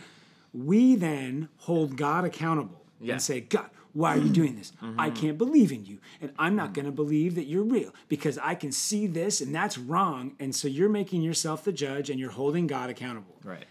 we 0.53 0.95
then 0.95 1.49
hold 1.57 1.97
God 1.97 2.25
accountable 2.25 2.85
Yeah. 3.01 3.13
and 3.13 3.21
say, 3.21 3.41
God, 3.41 3.69
why 3.93 4.13
are 4.13 4.19
you 4.19 4.29
doing 4.29 4.55
this? 4.55 4.71
I 4.81 4.85
mm-hmm. 4.85 5.15
can't 5.15 5.37
believe 5.37 5.71
in 5.71 5.85
you. 5.85 5.97
And 6.21 6.31
I'm 6.37 6.55
not 6.55 6.73
going 6.73 6.85
to 6.85 6.91
believe 6.91 7.33
that 7.35 7.45
you're 7.45 7.63
real 7.63 7.93
because 8.07 8.37
I 8.37 8.53
can 8.53 8.71
see 8.71 9.07
this 9.07 9.41
and 9.41 9.53
that's 9.53 9.77
wrong. 9.77 10.35
And 10.39 10.55
so 10.55 10.67
you're 10.67 10.89
making 10.89 11.23
yourself 11.23 11.63
the 11.63 11.71
judge 11.73 12.11
and 12.11 12.19
you're 12.19 12.31
holding 12.31 12.67
God 12.67 12.91
accountable. 12.91 13.35
Right. 13.43 13.65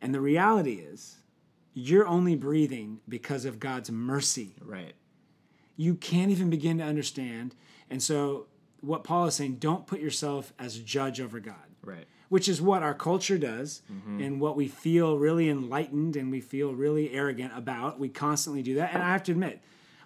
And 0.00 0.14
the 0.14 0.20
reality 0.20 0.74
is, 0.74 1.16
you're 1.74 2.06
only 2.06 2.34
breathing 2.36 3.00
because 3.08 3.44
of 3.44 3.58
God's 3.58 3.90
mercy. 3.90 4.56
Right. 4.60 4.94
You 5.76 5.94
can't 5.94 6.30
even 6.30 6.50
begin 6.50 6.78
to 6.78 6.84
understand. 6.84 7.54
And 7.90 8.02
so, 8.02 8.46
what 8.80 9.04
Paul 9.04 9.26
is 9.26 9.34
saying, 9.34 9.56
don't 9.56 9.86
put 9.86 10.00
yourself 10.00 10.52
as 10.58 10.78
judge 10.78 11.20
over 11.20 11.38
God, 11.40 11.54
Right. 11.84 12.04
which 12.28 12.48
is 12.48 12.60
what 12.60 12.82
our 12.82 12.94
culture 12.94 13.38
does 13.38 13.82
mm-hmm. 13.90 14.20
and 14.20 14.40
what 14.40 14.56
we 14.56 14.66
feel 14.66 15.16
really 15.18 15.48
enlightened 15.48 16.16
and 16.16 16.30
we 16.30 16.40
feel 16.40 16.74
really 16.74 17.12
arrogant 17.12 17.52
about. 17.56 18.00
We 18.00 18.08
constantly 18.08 18.62
do 18.62 18.74
that. 18.76 18.92
And 18.92 19.02
I 19.02 19.12
have 19.12 19.22
to 19.24 19.32
admit, 19.32 19.62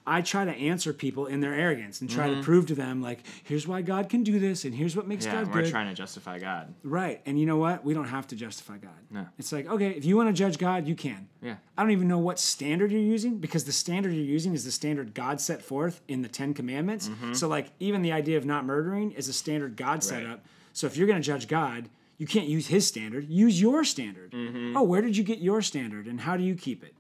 I 0.09 0.23
try 0.23 0.45
to 0.45 0.53
answer 0.53 0.93
people 0.93 1.27
in 1.27 1.41
their 1.41 1.53
arrogance 1.53 2.01
and 2.01 2.09
try 2.09 2.29
to 2.29 2.35
mm-hmm. 2.35 2.43
prove 2.43 2.67
to 2.67 2.77
them, 2.77 3.03
like, 3.03 3.25
here's 3.43 3.67
why 3.67 3.83
God 3.83 4.09
can 4.09 4.23
do 4.23 4.39
this 4.39 4.65
and 4.65 4.73
here's 4.73 4.95
what 4.95 5.09
makes 5.09 5.27
Yeah, 5.27 5.43
God 5.43 5.53
we're 5.53 5.63
good. 5.63 5.71
trying 5.71 5.89
to 5.89 5.95
justify 5.95 6.39
God. 6.39 6.73
Right. 6.85 7.21
And 7.27 7.41
you 7.41 7.45
know 7.45 7.57
what? 7.57 7.85
We 7.85 7.93
don't 7.93 8.07
have 8.07 8.29
to 8.29 8.37
justify 8.37 8.79
God. 8.79 8.93
No. 9.11 9.27
It's 9.37 9.51
like, 9.51 9.67
okay, 9.67 9.91
if 9.91 10.05
you 10.05 10.17
want 10.17 10.29
to 10.29 10.33
judge 10.33 10.59
God, 10.59 10.87
you 10.87 10.95
can. 10.95 11.27
Yeah. 11.43 11.57
I 11.77 11.83
don't 11.83 11.91
even 11.91 12.07
know 12.07 12.19
what 12.19 12.39
standard 12.39 12.93
you're 12.93 13.01
using 13.01 13.39
because 13.39 13.65
the 13.65 13.73
standard 13.73 14.13
you're 14.13 14.25
using 14.25 14.55
is 14.55 14.65
the 14.65 14.71
standard 14.71 15.13
God 15.13 15.41
set 15.41 15.61
forth 15.61 16.01
in 16.07 16.23
the 16.23 16.29
Ten 16.29 16.55
Commandments. 16.55 17.09
Mm-hmm. 17.09 17.33
So, 17.33 17.49
like, 17.49 17.71
even 17.81 18.03
the 18.03 18.13
idea 18.13 18.39
of 18.39 18.45
not 18.45 18.65
murdering 18.65 19.11
is 19.11 19.29
a 19.29 19.33
standard 19.33 19.77
God 19.77 20.05
set 20.05 20.25
up. 20.25 20.45
So, 20.73 20.87
if 20.87 20.97
you're 20.97 21.09
going 21.09 21.21
to 21.21 21.27
judge 21.27 21.49
God, 21.49 21.89
you 22.19 22.27
can't 22.29 22.47
use 22.47 22.69
his 22.69 22.87
standard. 22.87 23.29
Use 23.29 23.61
your 23.61 23.83
standard. 23.83 24.31
Mm-hmm. 24.31 24.77
Oh, 24.77 24.83
where 24.85 25.03
did 25.03 25.17
you 25.17 25.25
get 25.25 25.39
your 25.39 25.63
standard 25.63 26.07
and 26.07 26.21
how 26.21 26.37
do 26.37 26.45
you 26.45 26.55
keep 26.55 26.85
it? 26.85 26.95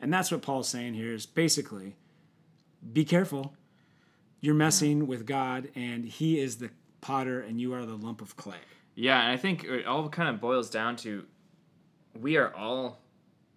And 0.00 0.12
that's 0.12 0.30
what 0.30 0.42
Paul's 0.42 0.68
saying 0.68 0.94
here 0.94 1.14
is 1.14 1.24
basically 1.24 1.96
be 2.92 3.04
careful. 3.04 3.54
You're 4.40 4.54
messing 4.54 5.06
with 5.06 5.26
God 5.26 5.68
and 5.74 6.04
he 6.04 6.38
is 6.38 6.56
the 6.58 6.70
potter 7.00 7.40
and 7.40 7.60
you 7.60 7.72
are 7.74 7.84
the 7.86 7.96
lump 7.96 8.20
of 8.20 8.36
clay. 8.36 8.56
Yeah, 8.94 9.20
and 9.22 9.32
I 9.32 9.36
think 9.36 9.64
it 9.64 9.86
all 9.86 10.08
kind 10.08 10.28
of 10.28 10.40
boils 10.40 10.70
down 10.70 10.96
to 10.96 11.24
we 12.20 12.36
are 12.36 12.54
all 12.54 13.00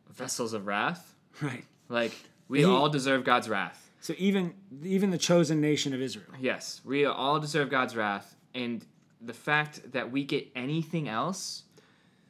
vessels 0.09 0.53
of 0.53 0.65
wrath. 0.65 1.13
Right. 1.41 1.63
Like, 1.89 2.13
we 2.47 2.59
He- 2.59 2.65
all 2.65 2.89
deserve 2.89 3.23
God's 3.23 3.47
wrath. 3.47 3.91
So 3.99 4.13
even 4.17 4.53
even 4.83 5.09
the 5.09 5.17
chosen 5.17 5.59
nation 5.59 5.93
of 5.93 6.01
Israel. 6.01 6.27
Yes, 6.39 6.81
we 6.85 7.05
all 7.05 7.39
deserve 7.39 7.69
God's 7.69 7.95
wrath, 7.95 8.35
and 8.53 8.85
the 9.21 9.33
fact 9.33 9.91
that 9.91 10.11
we 10.11 10.23
get 10.23 10.47
anything 10.55 11.09
else 11.09 11.63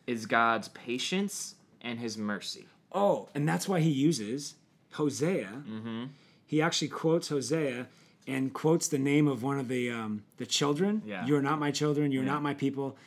is 0.08 0.26
God's 0.26 0.70
patience 0.70 1.56
and 1.82 2.00
His 2.00 2.18
mercy. 2.18 2.66
Oh, 2.92 3.30
and 3.36 3.48
that's 3.48 3.68
why 3.68 3.80
he 3.82 3.90
uses 3.92 4.56
Hosea. 4.94 5.64
Mm-hmm. 5.70 6.04
He 6.48 6.62
actually 6.62 6.88
quotes 6.88 7.28
Hosea 7.28 7.88
and 8.26 8.54
quotes 8.54 8.88
the 8.88 8.98
name 8.98 9.28
of 9.28 9.44
one 9.44 9.60
of 9.60 9.68
the 9.68 9.92
um, 9.92 10.24
the 10.38 10.46
children. 10.46 11.04
Yeah. 11.06 11.26
You 11.26 11.36
are 11.36 11.42
not 11.42 11.60
my 11.60 11.72
children. 11.72 12.12
You 12.12 12.22
are 12.22 12.26
not 12.26 12.42
my 12.42 12.54
people. 12.54 12.98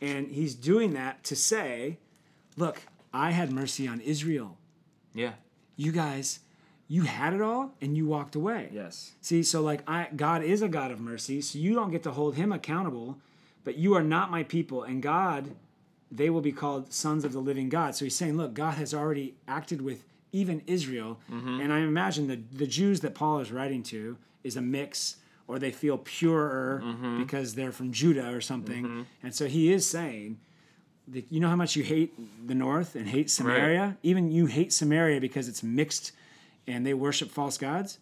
And 0.00 0.28
he's 0.28 0.54
doing 0.54 0.94
that 0.94 1.22
to 1.24 1.36
say, 1.36 1.98
look, 2.56 2.82
I 3.12 3.32
had 3.32 3.52
mercy 3.52 3.86
on 3.86 4.00
Israel. 4.00 4.56
Yeah. 5.12 5.32
You 5.76 5.92
guys, 5.92 6.40
you 6.88 7.02
had 7.02 7.34
it 7.34 7.40
all 7.40 7.72
and 7.80 7.96
you 7.96 8.06
walked 8.06 8.36
away. 8.36 8.70
Yes. 8.72 9.12
See, 9.20 9.42
so 9.42 9.60
like 9.60 9.82
I 9.88 10.08
God 10.14 10.42
is 10.42 10.62
a 10.62 10.68
God 10.68 10.90
of 10.90 11.00
mercy, 11.00 11.40
so 11.40 11.58
you 11.58 11.74
don't 11.74 11.90
get 11.90 12.04
to 12.04 12.12
hold 12.12 12.36
him 12.36 12.52
accountable, 12.52 13.18
but 13.64 13.76
you 13.76 13.94
are 13.94 14.02
not 14.02 14.30
my 14.30 14.44
people 14.44 14.82
and 14.84 15.02
God 15.02 15.56
they 16.10 16.30
will 16.30 16.40
be 16.40 16.52
called 16.52 16.92
sons 16.92 17.24
of 17.24 17.32
the 17.32 17.40
living 17.40 17.68
God. 17.68 17.96
So 17.96 18.04
he's 18.04 18.14
saying, 18.14 18.36
look, 18.36 18.54
God 18.54 18.74
has 18.74 18.94
already 18.94 19.34
acted 19.48 19.82
with 19.82 20.04
even 20.34 20.62
Israel, 20.66 21.18
and 21.62 21.72
I 21.72 21.78
imagine 21.80 22.26
the 22.26 22.40
the 22.52 22.66
Jews 22.66 23.00
that 23.00 23.14
Paul 23.14 23.40
is 23.40 23.52
writing 23.52 23.82
to 23.84 24.18
is 24.42 24.56
a 24.56 24.60
mix 24.60 25.16
or 25.46 25.58
they 25.58 25.70
feel 25.70 25.98
purer 25.98 26.82
because 27.18 27.54
they're 27.54 27.72
from 27.72 27.92
Judah 27.92 28.34
or 28.34 28.40
something. 28.40 29.06
And 29.22 29.34
so 29.34 29.46
he 29.46 29.72
is 29.72 29.86
saying 29.86 30.38
that 31.08 31.26
you 31.30 31.40
know 31.40 31.48
how 31.48 31.56
much 31.56 31.76
you 31.76 31.82
hate 31.82 32.14
the 32.46 32.54
north 32.54 32.96
and 32.96 33.06
hate 33.06 33.30
Samaria? 33.30 33.96
Even 34.02 34.30
you 34.30 34.46
hate 34.46 34.72
Samaria 34.72 35.20
because 35.20 35.48
it's 35.48 35.62
mixed 35.62 36.12
and 36.66 36.86
they 36.86 36.94
worship 36.94 37.30
false 37.30 37.58
gods? 37.58 37.98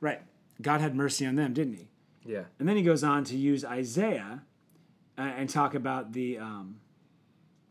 Right. 0.00 0.20
God 0.62 0.80
had 0.80 0.94
mercy 0.94 1.26
on 1.26 1.34
them, 1.34 1.52
didn't 1.52 1.74
he? 1.74 1.88
Yeah. 2.24 2.44
And 2.58 2.68
then 2.68 2.76
he 2.76 2.82
goes 2.82 3.04
on 3.04 3.24
to 3.24 3.36
use 3.36 3.64
Isaiah 3.64 4.42
uh, 5.18 5.22
and 5.22 5.48
talk 5.48 5.74
about 5.74 6.12
the 6.12 6.38
um, 6.38 6.76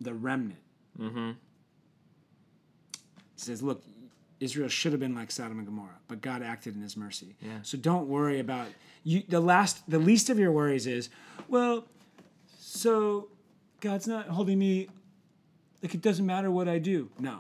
the 0.02 0.14
remnant. 0.14 0.60
Mm-hmm. 1.00 1.32
He 1.32 3.40
says, 3.40 3.64
"Look, 3.64 3.84
Israel 4.44 4.68
should 4.70 4.92
have 4.92 5.00
been 5.00 5.16
like 5.16 5.32
Sodom 5.32 5.58
and 5.58 5.66
Gomorrah, 5.68 6.00
but 6.08 6.22
God 6.22 6.44
acted 6.44 6.76
in 6.76 6.82
His 6.82 6.96
mercy. 6.98 7.36
Yeah. 7.42 7.60
So 7.64 7.78
don't 7.78 8.08
worry 8.08 8.40
about 8.40 8.68
you. 9.04 9.24
The 9.28 9.40
last, 9.40 9.90
the 9.90 10.00
least 10.00 10.30
of 10.30 10.38
your 10.38 10.52
worries 10.52 10.86
is, 10.88 11.10
well, 11.48 11.86
so 12.60 13.30
God's 13.82 14.08
not 14.08 14.28
holding 14.28 14.60
me. 14.60 14.90
Like 15.82 15.96
it 15.96 16.02
doesn't 16.02 16.26
matter 16.26 16.50
what 16.52 16.68
I 16.68 16.80
do. 16.80 17.10
No, 17.20 17.40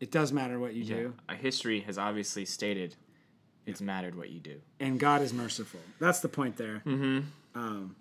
it 0.00 0.10
does 0.10 0.32
matter 0.32 0.58
what 0.58 0.74
you 0.74 0.84
do, 0.84 1.14
Our 1.28 1.36
history 1.36 1.80
has 1.80 1.98
obviously 1.98 2.44
stated 2.44 2.96
it's 3.66 3.80
mattered 3.80 4.14
what 4.16 4.30
you 4.30 4.40
do. 4.40 4.60
and 4.80 4.98
God 4.98 5.20
is 5.22 5.32
merciful. 5.32 5.80
That's 6.00 6.20
the 6.20 6.28
point 6.28 6.56
there. 6.56 6.82
Mm-hmm. 6.86 7.20
Um, 7.54 7.96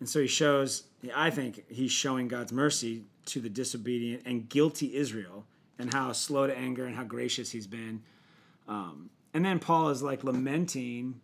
and 0.00 0.08
so 0.08 0.20
he 0.20 0.26
shows. 0.26 0.84
I 1.14 1.30
think 1.30 1.64
he's 1.68 1.92
showing 1.92 2.26
God's 2.28 2.52
mercy 2.52 3.04
to 3.26 3.40
the 3.40 3.48
disobedient 3.48 4.22
and 4.26 4.48
guilty 4.48 4.96
Israel, 4.96 5.44
and 5.78 5.92
how 5.92 6.12
slow 6.12 6.46
to 6.46 6.56
anger 6.56 6.84
and 6.86 6.94
how 6.96 7.04
gracious 7.04 7.50
he's 7.50 7.66
been. 7.66 8.02
Um, 8.68 9.10
and 9.34 9.44
then 9.44 9.58
Paul 9.58 9.88
is 9.90 10.02
like 10.02 10.24
lamenting 10.24 11.20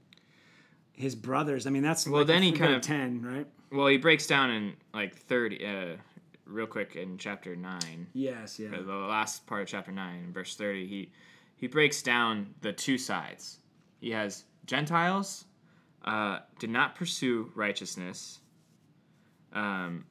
his 0.93 1.15
brothers. 1.15 1.67
I 1.67 1.71
mean, 1.71 1.83
that's 1.83 2.07
Well, 2.07 2.21
like 2.23 2.27
then 2.27 2.43
he 2.43 2.53
kind 2.53 2.75
of- 2.75 2.83
ten, 2.83 3.23
right? 3.23 3.47
Well, 3.71 3.87
he 3.89 3.99
breaks 3.99 4.27
down 4.27 4.51
in 4.51 4.75
like 4.95 5.15
30, 5.15 5.65
uh, 5.65 5.97
real 6.47 6.67
quick 6.67 6.97
in 6.97 7.19
chapter 7.19 7.55
9. 7.55 8.07
Yes, 8.15 8.59
yeah. 8.59 8.71
the 8.71 8.81
last 8.95 9.47
part 9.47 9.61
of 9.63 9.69
chapter 9.69 9.93
9 9.93 10.33
verse 10.33 10.57
30 10.57 10.87
he 10.87 11.13
he 11.57 11.67
breaks 11.67 12.01
down 12.01 12.55
the 12.63 12.73
two 12.73 12.97
sides 12.97 13.59
he 14.01 14.11
has 14.13 14.45
gentiles 14.65 15.45
uh, 16.07 16.39
did 16.59 16.71
not 16.71 16.95
pursue 16.95 17.53
righteousness 17.55 18.39
um, 19.53 20.05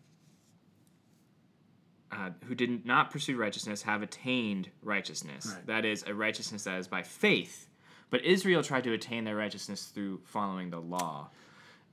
uh, 2.11 2.29
who 2.45 2.55
did 2.55 2.85
not 2.85 3.11
pursue 3.11 3.35
righteousness 3.37 3.81
have 3.83 4.01
attained 4.01 4.69
righteousness 4.81 5.53
Right. 5.53 5.67
that 5.67 5.85
is 5.85 6.03
a 6.07 6.13
righteousness 6.13 6.63
that 6.63 6.79
is 6.79 6.87
by 6.87 7.03
faith 7.03 7.67
but 8.09 8.23
israel 8.23 8.63
tried 8.63 8.83
to 8.85 8.93
attain 8.93 9.23
their 9.25 9.35
righteousness 9.35 9.85
through 9.85 10.21
following 10.25 10.69
the 10.69 10.79
law 10.79 11.29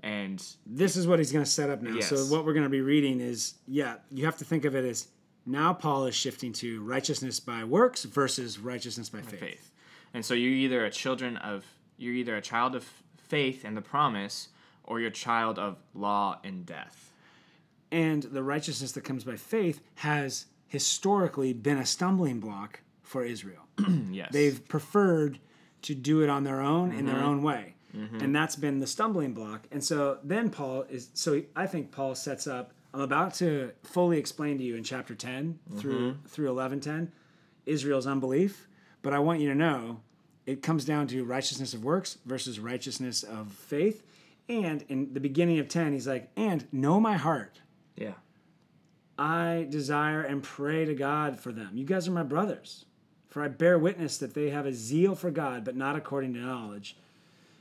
and 0.04 0.44
this 0.66 0.96
is 0.96 1.06
what 1.06 1.18
he's 1.18 1.32
going 1.32 1.44
to 1.44 1.50
set 1.50 1.70
up 1.70 1.80
now. 1.80 1.98
So 2.00 2.16
what 2.26 2.44
we're 2.44 2.52
going 2.52 2.64
to 2.64 2.68
be 2.70 2.82
reading 2.82 3.20
is, 3.20 3.54
yeah, 3.66 3.94
you 4.10 4.26
have 4.26 4.36
to 4.36 4.44
think 4.44 4.66
of 4.66 4.76
it 4.76 4.84
as 4.84 5.08
now 5.46 5.72
Paul 5.72 6.04
is 6.04 6.14
shifting 6.14 6.52
to 6.54 6.82
righteousness 6.82 7.40
by 7.40 7.64
works 7.64 8.04
versus 8.04 8.58
righteousness 8.58 9.08
by 9.08 9.22
faith. 9.22 9.40
faith. 9.40 9.70
And 10.12 10.22
so 10.22 10.34
you're 10.34 10.52
either 10.52 10.84
a 10.84 10.90
children 10.90 11.38
of 11.38 11.64
you're 11.96 12.12
either 12.12 12.36
a 12.36 12.42
child 12.42 12.74
of 12.74 12.86
faith 13.16 13.64
and 13.64 13.74
the 13.74 13.80
promise 13.80 14.48
or 14.84 15.00
you're 15.00 15.08
a 15.08 15.12
child 15.12 15.58
of 15.58 15.78
law 15.94 16.38
and 16.44 16.66
death. 16.66 17.10
And 17.94 18.22
the 18.24 18.42
righteousness 18.42 18.92
that 18.92 19.04
comes 19.04 19.22
by 19.24 19.36
faith 19.36 19.80
has 19.96 20.46
historically 20.66 21.52
been 21.52 21.78
a 21.78 21.86
stumbling 21.86 22.40
block 22.40 22.80
for 23.02 23.24
Israel. 23.24 23.62
Yes. 24.10 24.30
They've 24.32 24.60
preferred 24.68 25.38
to 25.82 25.94
do 25.94 26.22
it 26.22 26.28
on 26.28 26.42
their 26.44 26.60
own 26.60 26.90
in 26.90 26.96
Mm-hmm. 26.98 27.06
their 27.06 27.22
own 27.30 27.42
way. 27.42 27.64
And 28.22 28.34
that's 28.34 28.56
been 28.56 28.80
the 28.80 28.88
stumbling 28.88 29.34
block. 29.34 29.68
And 29.70 29.82
so 29.90 30.18
then 30.24 30.50
Paul 30.50 30.84
is 30.90 31.10
so 31.14 31.30
I 31.54 31.66
think 31.68 31.92
Paul 31.92 32.14
sets 32.16 32.46
up 32.48 32.72
I'm 32.92 33.00
about 33.00 33.34
to 33.34 33.70
fully 33.84 34.18
explain 34.18 34.58
to 34.58 34.64
you 34.64 34.74
in 34.76 34.82
chapter 34.84 35.14
10 35.14 35.58
through 35.78 36.00
Mm-hmm. 36.14 36.26
through 36.26 36.48
11:10 36.52 37.08
Israel's 37.66 38.06
unbelief, 38.14 38.66
but 39.02 39.12
I 39.12 39.20
want 39.20 39.40
you 39.40 39.48
to 39.48 39.54
know 39.54 40.00
it 40.46 40.60
comes 40.68 40.84
down 40.84 41.06
to 41.08 41.24
righteousness 41.24 41.72
of 41.74 41.84
works 41.84 42.18
versus 42.26 42.58
righteousness 42.58 43.22
of 43.22 43.52
faith. 43.52 43.98
And 44.48 44.78
in 44.88 45.14
the 45.14 45.20
beginning 45.28 45.58
of 45.60 45.68
10 45.68 45.92
he's 45.92 46.08
like, 46.14 46.30
"And 46.36 46.66
know 46.72 46.98
my 47.00 47.16
heart. 47.16 47.60
Yeah. 47.96 48.14
I 49.18 49.66
desire 49.70 50.22
and 50.22 50.42
pray 50.42 50.84
to 50.84 50.94
God 50.94 51.38
for 51.38 51.52
them. 51.52 51.70
You 51.74 51.84
guys 51.84 52.08
are 52.08 52.12
my 52.12 52.22
brothers. 52.22 52.84
For 53.28 53.42
I 53.42 53.48
bear 53.48 53.78
witness 53.78 54.18
that 54.18 54.34
they 54.34 54.50
have 54.50 54.66
a 54.66 54.72
zeal 54.72 55.14
for 55.14 55.30
God, 55.30 55.64
but 55.64 55.76
not 55.76 55.96
according 55.96 56.34
to 56.34 56.40
knowledge. 56.40 56.96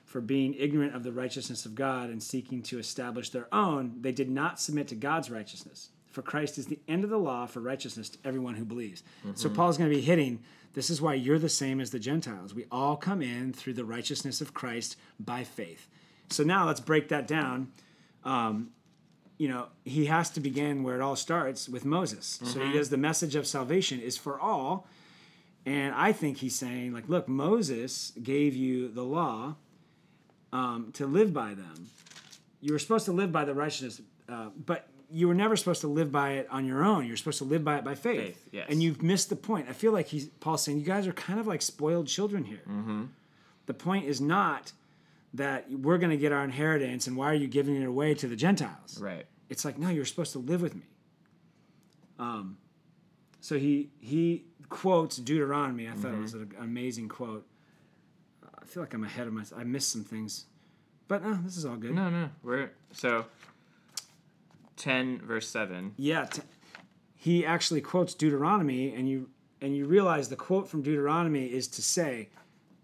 For 0.06 0.22
being 0.22 0.54
ignorant 0.54 0.96
of 0.96 1.04
the 1.04 1.12
righteousness 1.12 1.66
of 1.66 1.74
God 1.74 2.10
and 2.10 2.22
seeking 2.22 2.62
to 2.64 2.78
establish 2.78 3.30
their 3.30 3.48
own, 3.52 3.98
they 4.02 4.12
did 4.12 4.30
not 4.30 4.60
submit 4.60 4.88
to 4.90 4.96
God's 4.96 5.32
righteousness. 5.32 5.90
For 6.12 6.22
Christ 6.22 6.60
is 6.60 6.68
the 6.68 6.80
end 6.88 7.04
of 7.04 7.10
the 7.10 7.18
law 7.18 7.48
for 7.48 7.60
righteousness 7.60 8.10
to 8.10 8.20
everyone 8.24 8.54
who 8.54 8.66
believes. 8.66 9.02
So 9.34 9.48
mm-hmm. 9.48 9.56
Paul's 9.56 9.80
going 9.80 9.90
to 9.90 9.96
be 9.96 10.02
hitting 10.02 10.44
this 10.74 10.90
is 10.90 11.02
why 11.02 11.14
you're 11.14 11.40
the 11.40 11.50
same 11.50 11.80
as 11.80 11.92
the 11.92 12.00
Gentiles. 12.00 12.54
We 12.54 12.66
all 12.72 12.96
come 12.96 13.22
in 13.22 13.54
through 13.54 13.74
the 13.74 13.86
righteousness 13.86 14.42
of 14.42 14.54
Christ 14.54 14.96
by 15.20 15.44
faith. 15.44 15.88
So 16.30 16.44
now 16.44 16.68
let's 16.68 16.80
break 16.80 17.10
that 17.10 17.28
down 17.28 17.72
um, 18.24 18.72
you 19.38 19.48
know, 19.48 19.68
he 19.84 20.06
has 20.06 20.30
to 20.32 20.40
begin 20.40 20.84
where 20.84 20.96
it 20.96 21.02
all 21.02 21.16
starts 21.16 21.68
with 21.68 21.86
Moses. 21.86 22.40
So 22.44 22.60
he 22.60 22.74
does 22.74 22.90
the 22.90 22.98
message 22.98 23.36
of 23.36 23.48
salvation 23.48 24.00
is 24.00 24.18
for 24.18 24.40
all. 24.40 24.88
And 25.66 25.96
I 25.96 26.12
think 26.12 26.38
he's 26.38 26.56
saying, 26.56 26.94
like, 26.94 27.08
look, 27.08 27.28
Moses 27.28 28.12
gave 28.22 28.56
you 28.56 28.90
the 28.90 29.04
law 29.04 29.56
um, 30.52 30.92
to 30.94 31.08
live 31.08 31.34
by 31.34 31.54
them. 31.54 31.88
You 32.62 32.74
were 32.74 32.80
supposed 32.80 33.06
to 33.06 33.12
live 33.12 33.32
by 33.32 33.46
the 33.46 33.54
righteousness, 33.54 34.02
uh, 34.30 34.50
but 34.66 34.88
you 35.12 35.28
were 35.28 35.34
never 35.34 35.56
supposed 35.56 35.82
to 35.82 35.88
live 35.88 36.12
by 36.12 36.34
it 36.34 36.48
on 36.50 36.66
your 36.66 36.84
own. 36.84 37.06
You're 37.06 37.18
supposed 37.18 37.38
to 37.40 37.44
live 37.44 37.64
by 37.64 37.78
it 37.78 37.84
by 37.84 37.96
faith. 37.96 38.20
Faith, 38.20 38.50
yes. 38.52 38.68
And 38.70 38.82
you've 38.82 39.02
missed 39.02 39.30
the 39.30 39.36
point. 39.36 39.68
I 39.70 39.74
feel 39.74 39.92
like 39.92 40.08
he's 40.08 40.26
Paul's 40.26 40.64
saying 40.64 40.80
you 40.80 40.86
guys 40.86 41.08
are 41.08 41.14
kind 41.14 41.40
of 41.40 41.48
like 41.48 41.62
spoiled 41.62 42.08
children 42.08 42.44
here. 42.46 42.62
The 43.66 43.74
point 43.74 44.06
is 44.06 44.20
not 44.20 44.74
that 45.34 45.70
we're 45.72 45.98
going 45.98 46.12
to 46.12 46.18
get 46.18 46.32
our 46.32 46.44
inheritance 46.44 47.08
and 47.08 47.18
why 47.18 47.28
are 47.28 47.36
you 47.36 47.48
giving 47.48 47.76
it 47.82 47.86
away 47.86 48.14
to 48.16 48.28
the 48.28 48.36
Gentiles? 48.36 49.00
Right. 49.00 49.26
It's 49.50 49.66
like, 49.66 49.78
no, 49.78 49.90
you're 49.90 50.06
supposed 50.06 50.32
to 50.34 50.40
live 50.40 50.62
with 50.62 50.76
me. 50.76 50.84
Um, 52.20 52.58
so 53.42 53.58
he 53.58 53.90
he 54.00 54.46
quotes 54.70 55.18
Deuteronomy. 55.18 55.90
I 55.90 55.92
thought 55.92 56.14
it 56.14 56.20
was 56.20 56.34
an 56.34 56.54
amazing 56.60 57.10
quote. 57.10 57.46
I 58.62 58.66
feel 58.66 58.82
like 58.82 58.94
I'm 58.94 59.04
ahead 59.04 59.28
of 59.28 59.34
myself. 59.34 59.60
I 59.60 59.64
missed 59.66 59.92
some 59.92 60.04
things, 60.04 60.46
but 61.08 61.24
no, 61.24 61.40
this 61.44 61.58
is 61.58 61.66
all 61.66 61.76
good. 61.76 61.94
No, 61.94 62.10
no. 62.10 62.30
We're 62.42 62.72
so 62.92 63.26
10 64.78 65.20
verse 65.20 65.50
7. 65.50 65.94
Yeah, 65.98 66.26
t- 66.26 66.42
he 67.16 67.46
actually 67.46 67.82
quotes 67.82 68.14
Deuteronomy, 68.14 68.94
and 68.94 69.10
you 69.10 69.30
and 69.62 69.76
you 69.76 69.86
realize 69.86 70.30
the 70.30 70.36
quote 70.36 70.68
from 70.70 70.82
Deuteronomy 70.82 71.46
is 71.46 71.68
to 71.70 71.82
say, 71.82 72.30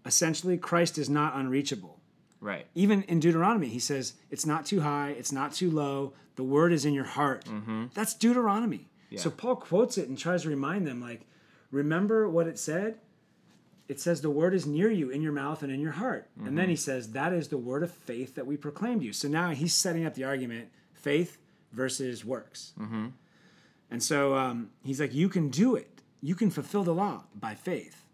essentially, 0.04 0.58
Christ 0.58 0.98
is 0.98 1.08
not 1.08 1.34
unreachable. 1.34 1.99
Right. 2.40 2.66
even 2.74 3.02
in 3.02 3.20
Deuteronomy, 3.20 3.68
he 3.68 3.78
says, 3.78 4.14
it's 4.30 4.46
not 4.46 4.64
too 4.64 4.80
high, 4.80 5.10
it's 5.10 5.30
not 5.30 5.52
too 5.52 5.70
low, 5.70 6.14
the 6.36 6.42
word 6.42 6.72
is 6.72 6.86
in 6.86 6.94
your 6.94 7.04
heart. 7.04 7.44
Mm-hmm. 7.44 7.86
That's 7.92 8.14
Deuteronomy. 8.14 8.88
So 9.16 9.28
Paul 9.28 9.56
quotes 9.56 9.98
it 9.98 10.08
and 10.08 10.16
tries 10.16 10.42
to 10.42 10.48
remind 10.48 10.86
them, 10.86 11.00
like, 11.00 11.26
remember 11.72 12.28
what 12.28 12.46
it 12.46 12.58
said? 12.58 12.94
It 13.88 13.98
says 13.98 14.20
the 14.20 14.30
word 14.30 14.54
is 14.54 14.66
near 14.66 14.88
you, 14.88 15.10
in 15.10 15.20
your 15.20 15.32
mouth 15.32 15.64
and 15.64 15.72
in 15.72 15.80
your 15.80 15.90
heart. 15.92 16.30
And 16.46 16.56
then 16.56 16.68
he 16.68 16.74
mm-hmm. 16.74 16.78
says, 16.78 17.10
that 17.10 17.32
is 17.32 17.48
the 17.48 17.58
word 17.58 17.82
of 17.82 17.90
faith 17.90 18.36
that 18.36 18.46
we 18.46 18.56
proclaimed 18.56 19.02
you. 19.02 19.12
So 19.12 19.26
now 19.26 19.50
he's 19.50 19.74
setting 19.74 20.06
up 20.06 20.14
the 20.14 20.22
argument 20.22 20.68
faith 20.94 21.38
versus 21.72 22.24
works. 22.24 22.72
Mm-hmm. 22.78 23.08
And 23.90 24.02
so 24.02 24.36
um, 24.36 24.70
he's 24.84 25.00
like, 25.00 25.12
you 25.12 25.28
can 25.28 25.48
do 25.48 25.74
it. 25.74 26.00
You 26.22 26.36
can 26.36 26.50
fulfill 26.50 26.84
the 26.84 26.94
law 26.94 27.24
by 27.34 27.56
faith. 27.56 28.04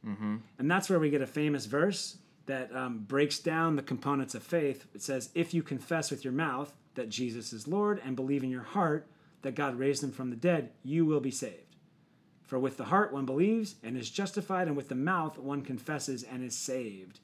And 0.59 0.71
that's 0.71 0.89
where 0.89 0.99
we 0.99 1.11
get 1.11 1.21
a 1.21 1.27
famous 1.27 1.67
verse 1.67 2.17
that 2.47 2.75
um, 2.75 2.99
breaks 3.01 3.39
down 3.39 3.77
the 3.77 3.83
components 3.83 4.35
of 4.35 4.43
faith. 4.43 4.87
It 4.95 5.03
says, 5.03 5.31
If 5.35 5.53
you 5.53 5.63
confess 5.63 6.11
with 6.11 6.25
your 6.25 6.33
mouth 6.33 6.73
that 6.95 7.09
Jesus 7.09 7.53
is 7.53 7.69
Lord 7.69 8.01
and 8.05 8.17
believe 8.17 8.43
in 8.43 8.51
your 8.51 8.63
heart 8.63 9.07
that 9.43 9.55
God 9.55 9.79
raised 9.79 10.03
him 10.03 10.13
from 10.13 10.31
the 10.31 10.37
dead, 10.37 10.71
you 10.83 11.05
will 11.05 11.21
be 11.21 11.31
saved. 11.31 11.77
For 12.43 12.59
with 12.59 12.77
the 12.77 12.85
heart 12.85 13.13
one 13.13 13.27
believes 13.27 13.75
and 13.83 13.97
is 13.97 14.09
justified, 14.11 14.69
and 14.69 14.77
with 14.77 14.89
the 14.89 14.95
mouth 14.95 15.37
one 15.39 15.63
confesses 15.63 16.23
and 16.23 16.45
is 16.45 16.57
saved. 16.57 17.21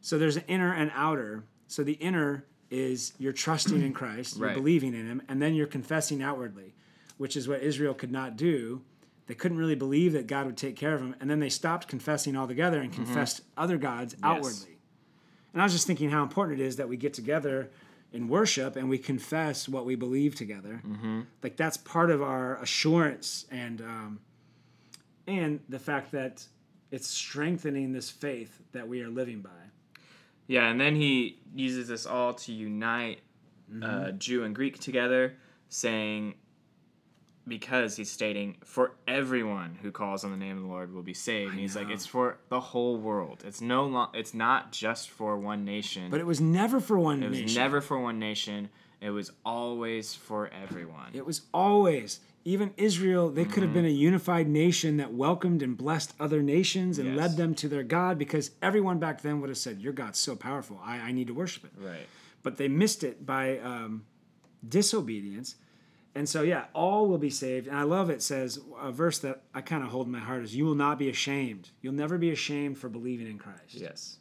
So 0.00 0.18
there's 0.18 0.36
an 0.36 0.44
inner 0.48 0.72
and 0.72 0.90
outer. 0.94 1.44
So 1.68 1.84
the 1.84 1.92
inner 1.94 2.44
is 2.70 3.12
you're 3.18 3.32
trusting 3.32 3.80
in 3.80 3.92
Christ, 3.92 4.36
you're 4.36 4.48
Right. 4.48 4.56
believing 4.56 4.94
in 4.94 5.06
him, 5.06 5.22
and 5.28 5.40
then 5.40 5.54
you're 5.54 5.66
confessing 5.66 6.22
outwardly, 6.22 6.74
which 7.16 7.36
is 7.36 7.46
what 7.48 7.62
Israel 7.62 7.94
could 7.94 8.10
not 8.12 8.36
do. 8.36 8.82
They 9.30 9.36
couldn't 9.36 9.58
really 9.58 9.76
believe 9.76 10.12
that 10.14 10.26
God 10.26 10.46
would 10.46 10.56
take 10.56 10.74
care 10.74 10.92
of 10.92 11.00
them, 11.00 11.14
and 11.20 11.30
then 11.30 11.38
they 11.38 11.48
stopped 11.48 11.86
confessing 11.86 12.36
altogether 12.36 12.80
and 12.80 12.92
confessed 12.92 13.42
other 13.56 13.78
gods 13.78 14.16
outwardly. 14.24 14.78
And 15.52 15.62
I 15.62 15.64
was 15.64 15.72
just 15.72 15.86
thinking 15.86 16.10
how 16.10 16.24
important 16.24 16.60
it 16.60 16.64
is 16.64 16.76
that 16.76 16.88
we 16.88 16.96
get 16.96 17.14
together 17.14 17.70
in 18.12 18.26
worship 18.26 18.74
and 18.74 18.88
we 18.90 18.98
confess 18.98 19.68
what 19.68 19.86
we 19.86 19.94
believe 19.94 20.34
together. 20.34 20.82
Like 21.44 21.56
that's 21.56 21.76
part 21.76 22.10
of 22.10 22.22
our 22.22 22.60
assurance 22.60 23.46
and 23.52 23.80
um, 23.82 24.20
and 25.28 25.60
the 25.68 25.78
fact 25.78 26.10
that 26.10 26.44
it's 26.90 27.06
strengthening 27.06 27.92
this 27.92 28.10
faith 28.10 28.60
that 28.72 28.88
we 28.88 29.00
are 29.02 29.08
living 29.08 29.42
by. 29.42 29.50
Yeah, 30.48 30.68
and 30.68 30.80
then 30.80 30.96
he 30.96 31.38
uses 31.54 31.86
this 31.86 32.04
all 32.04 32.34
to 32.34 32.52
unite 32.52 33.20
uh, 33.80 34.10
Jew 34.10 34.42
and 34.42 34.52
Greek 34.56 34.80
together, 34.80 35.36
saying, 35.68 36.34
because 37.50 37.96
he's 37.96 38.10
stating, 38.10 38.56
for 38.64 38.92
everyone 39.06 39.76
who 39.82 39.90
calls 39.90 40.24
on 40.24 40.30
the 40.30 40.36
name 40.38 40.56
of 40.56 40.62
the 40.62 40.68
Lord 40.68 40.94
will 40.94 41.02
be 41.02 41.12
saved. 41.12 41.50
And 41.50 41.60
he's 41.60 41.76
like, 41.76 41.90
it's 41.90 42.06
for 42.06 42.38
the 42.48 42.60
whole 42.60 42.96
world. 42.96 43.42
It's 43.46 43.60
no, 43.60 43.84
lo- 43.84 44.08
it's 44.14 44.32
not 44.32 44.72
just 44.72 45.10
for 45.10 45.36
one 45.36 45.66
nation. 45.66 46.10
But 46.10 46.20
it 46.20 46.26
was 46.26 46.40
never 46.40 46.80
for 46.80 46.98
one 46.98 47.22
it 47.22 47.28
was 47.28 47.40
nation. 47.40 47.60
never 47.60 47.82
for 47.82 48.00
one 48.00 48.18
nation. 48.18 48.70
It 49.02 49.10
was 49.10 49.32
always 49.44 50.14
for 50.14 50.48
everyone. 50.48 51.10
It 51.12 51.26
was 51.26 51.42
always 51.52 52.20
even 52.44 52.72
Israel. 52.78 53.28
They 53.30 53.44
could 53.44 53.62
have 53.62 53.74
been 53.74 53.84
a 53.84 53.88
unified 53.88 54.48
nation 54.48 54.96
that 54.98 55.12
welcomed 55.12 55.62
and 55.62 55.76
blessed 55.76 56.14
other 56.18 56.42
nations 56.42 56.98
and 56.98 57.08
Yes. 57.10 57.18
led 57.18 57.36
them 57.36 57.54
to 57.56 57.68
their 57.68 57.82
God 57.82 58.16
because 58.18 58.50
everyone 58.62 58.98
back 58.98 59.20
then 59.22 59.40
would 59.40 59.50
have 59.50 59.58
said, 59.58 59.80
"Your 59.80 59.92
God's 59.92 60.18
so 60.18 60.36
powerful. 60.36 60.80
I, 60.84 60.96
I 60.98 61.12
need 61.12 61.26
to 61.26 61.34
worship 61.34 61.64
it." 61.64 61.72
right. 61.78 62.06
But 62.42 62.56
they 62.56 62.68
missed 62.68 63.04
it 63.04 63.26
by 63.26 63.58
um, 63.58 64.04
disobedience. 64.66 65.56
And 66.14 66.28
so, 66.28 66.42
yeah, 66.42 66.64
all 66.74 67.06
will 67.06 67.18
be 67.18 67.30
saved. 67.30 67.68
And 67.68 67.76
I 67.76 67.84
love 67.84 68.10
it 68.10 68.20
says 68.20 68.58
a 68.80 68.90
verse 68.90 69.18
that 69.20 69.42
I 69.54 69.60
kind 69.60 69.84
of 69.84 69.90
hold 69.90 70.06
in 70.06 70.12
my 70.12 70.18
heart 70.18 70.42
is, 70.42 70.56
"You 70.56 70.64
will 70.64 70.74
not 70.74 70.98
be 70.98 71.08
ashamed. 71.08 71.70
You'll 71.82 71.92
never 71.94 72.18
be 72.18 72.30
ashamed 72.30 72.78
for 72.78 72.88
believing 72.88 73.28
in 73.28 73.38
Christ." 73.38 73.74
Yes. 73.74 74.18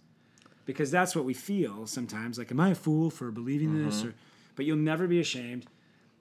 because 0.65 0.91
that's 0.91 1.15
what 1.15 1.25
we 1.25 1.33
feel 1.33 1.87
sometimes 1.87 2.37
like 2.37 2.51
am 2.51 2.59
i 2.59 2.69
a 2.69 2.75
fool 2.75 3.09
for 3.09 3.31
believing 3.31 3.83
this 3.83 3.99
mm-hmm. 3.99 4.09
or 4.09 4.13
but 4.55 4.65
you'll 4.65 4.77
never 4.77 5.07
be 5.07 5.19
ashamed 5.19 5.65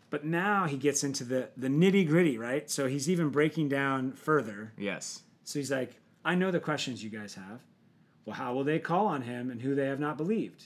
but 0.09 0.25
now 0.25 0.65
he 0.65 0.79
gets 0.79 1.05
into 1.05 1.23
the 1.23 1.51
the 1.55 1.69
nitty 1.69 2.07
gritty 2.09 2.39
right 2.39 2.71
so 2.71 2.87
he's 2.87 3.11
even 3.11 3.29
breaking 3.29 3.69
down 3.69 4.13
further 4.13 4.73
Yes. 4.79 5.23
So 5.45 5.59
he's 5.59 5.71
like, 5.71 5.97
I 6.27 6.35
know 6.35 6.51
the 6.51 6.61
questions 6.61 7.03
you 7.03 7.09
guys 7.09 7.35
have. 7.35 7.61
Well, 8.27 8.37
how 8.37 8.53
will 8.53 8.65
they 8.65 8.79
call 8.79 9.07
on 9.07 9.23
him 9.23 9.51
and 9.51 9.63
who 9.63 9.75
they 9.75 9.87
have 9.87 9.99
not 9.99 10.19
believed? 10.19 10.65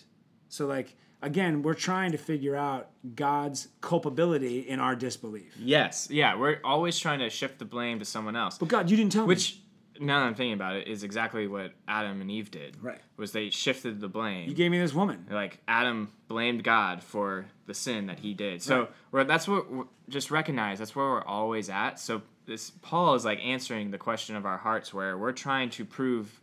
So, 0.53 0.67
like, 0.67 0.95
again, 1.23 1.63
we're 1.63 1.73
trying 1.73 2.13
to 2.13 2.19
figure 2.19 2.55
out 2.55 2.91
God's 3.15 3.69
culpability 3.81 4.61
in 4.61 4.81
our 4.81 4.95
disbelief. 4.95 5.57
Yes. 5.59 6.09
Yeah. 6.11 6.37
We're 6.37 6.61
always 6.63 6.99
trying 6.99 7.21
to 7.21 7.31
shift 7.31 7.59
the 7.59 7.65
blame 7.65 8.01
to 8.01 8.05
someone 8.05 8.37
else. 8.37 8.59
But 8.59 8.69
God, 8.69 8.91
you 8.91 8.99
didn't 8.99 9.13
tell 9.13 9.23
me. 9.23 9.29
Which, 9.29 9.61
now 9.99 10.21
that 10.21 10.27
I'm 10.27 10.35
thinking 10.35 10.53
about 10.53 10.77
it, 10.77 10.89
is 10.89 11.05
exactly 11.05 11.47
what 11.47 11.73
Adam 11.89 12.21
and 12.21 12.31
Eve 12.31 12.51
did. 12.51 12.77
Right. 12.83 13.01
Was 13.17 13.33
they 13.33 13.49
shifted 13.49 13.99
the 13.99 14.09
blame. 14.09 14.47
You 14.47 14.55
gave 14.55 14.71
me 14.71 14.79
this 14.79 14.93
woman. 14.93 15.25
like 15.31 15.59
Adam 15.67 16.11
blamed 16.29 16.65
God 16.65 17.03
for 17.03 17.47
the 17.65 17.73
sin 17.73 18.09
that 18.09 18.19
he 18.19 18.35
did. 18.35 18.61
So 18.61 18.79
Right. 18.81 18.91
we're, 19.11 19.25
that's 19.25 19.49
what 19.49 19.73
we're, 19.73 19.85
just 20.11 20.31
recognize 20.31 20.81
that's 20.81 20.95
where 20.95 21.07
we're 21.07 21.25
always 21.25 21.71
at. 21.71 21.99
So 21.99 22.21
this 22.45 22.73
Paul 22.83 23.15
is 23.15 23.25
like 23.25 23.39
answering 23.41 23.91
the 23.91 23.97
question 23.97 24.37
of 24.37 24.45
our 24.45 24.59
hearts, 24.59 24.93
where 24.93 25.17
we're 25.17 25.33
trying 25.33 25.71
to 25.71 25.87
prove 25.87 26.41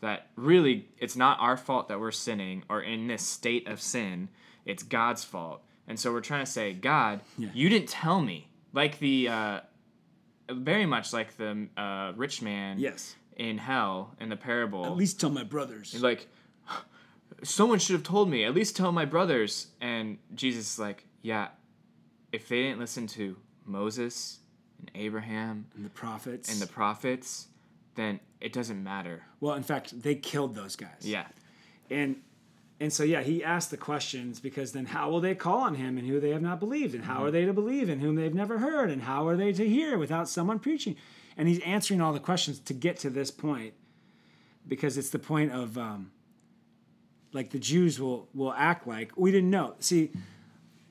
that 0.00 0.28
really 0.36 0.88
it's 0.98 1.16
not 1.16 1.38
our 1.40 1.56
fault 1.56 1.88
that 1.88 1.98
we're 2.00 2.10
sinning 2.12 2.64
or 2.68 2.80
in 2.82 3.06
this 3.06 3.22
state 3.22 3.66
of 3.66 3.80
sin. 3.80 4.28
It's 4.64 4.82
God's 4.82 5.24
fault. 5.24 5.62
And 5.88 5.98
so 5.98 6.12
we're 6.12 6.20
trying 6.20 6.44
to 6.44 6.50
say, 6.50 6.72
God, 6.72 7.20
Yeah. 7.38 7.48
you 7.54 7.68
didn't 7.68 7.88
tell 7.88 8.20
me. 8.20 8.48
Like 8.72 8.98
the, 8.98 9.28
uh, 9.28 9.60
very 10.50 10.86
much 10.86 11.12
like 11.12 11.36
the 11.36 11.68
uh, 11.76 12.12
rich 12.16 12.42
man 12.42 12.78
Yes. 12.78 13.16
in 13.36 13.58
hell 13.58 14.14
in 14.20 14.28
the 14.28 14.36
parable 14.36 14.84
At 14.84 14.96
least 14.96 15.20
tell 15.20 15.30
my 15.30 15.44
brothers. 15.44 15.92
He's 15.92 16.02
like, 16.02 16.26
someone 17.42 17.78
should 17.78 17.94
have 17.94 18.02
told 18.02 18.28
me. 18.30 18.44
At 18.44 18.54
least 18.54 18.76
tell 18.76 18.92
my 18.92 19.04
brothers. 19.04 19.68
And 19.80 20.18
Jesus 20.34 20.72
is 20.74 20.78
like, 20.78 21.06
yeah, 21.22 21.48
if 22.32 22.48
they 22.48 22.62
didn't 22.62 22.80
listen 22.80 23.06
to 23.08 23.36
Moses 23.64 24.40
and 24.78 24.90
Abraham 24.94 25.66
and 25.74 25.84
the 25.84 25.90
prophets. 25.90 26.50
and 26.52 26.60
the 26.60 26.66
prophets, 26.66 27.48
then 27.94 28.20
it 28.40 28.52
doesn't 28.52 28.82
matter. 28.82 29.22
well, 29.40 29.54
in 29.54 29.62
fact, 29.62 30.02
they 30.02 30.14
killed 30.14 30.54
those 30.54 30.76
guys. 30.76 31.00
Yeah. 31.02 31.26
And 31.90 32.16
and 32.78 32.92
so 32.92 33.02
yeah, 33.04 33.22
he 33.22 33.42
asked 33.42 33.70
the 33.70 33.76
questions 33.78 34.38
because 34.40 34.72
then 34.72 34.84
how 34.86 35.08
will 35.10 35.20
they 35.20 35.34
call 35.34 35.60
on 35.60 35.74
him 35.76 35.96
and 35.96 36.06
who 36.06 36.20
they 36.20 36.30
have 36.30 36.42
not 36.42 36.60
believed? 36.60 36.94
And 36.94 37.04
how 37.04 37.24
are 37.24 37.30
they 37.30 37.46
to 37.46 37.52
believe 37.54 37.88
in 37.88 38.00
whom 38.00 38.16
they've 38.16 38.34
never 38.34 38.58
heard? 38.58 38.90
And 38.90 39.02
how 39.02 39.26
are 39.28 39.36
they 39.36 39.52
to 39.54 39.66
hear 39.66 39.96
without 39.96 40.28
someone 40.28 40.58
preaching? 40.58 40.96
And 41.38 41.48
he's 41.48 41.60
answering 41.60 42.00
all 42.02 42.12
the 42.12 42.20
questions 42.20 42.58
to 42.60 42.74
get 42.74 42.98
to 42.98 43.10
this 43.10 43.30
point 43.30 43.72
because 44.68 44.98
it's 44.98 45.08
the 45.10 45.18
point 45.18 45.52
of 45.52 45.78
um, 45.78 46.10
like 47.32 47.50
the 47.50 47.58
Jews 47.58 47.98
will 48.00 48.28
will 48.34 48.52
act 48.52 48.86
like 48.86 49.12
we 49.16 49.30
didn't 49.32 49.50
know. 49.50 49.74
See, 49.80 50.10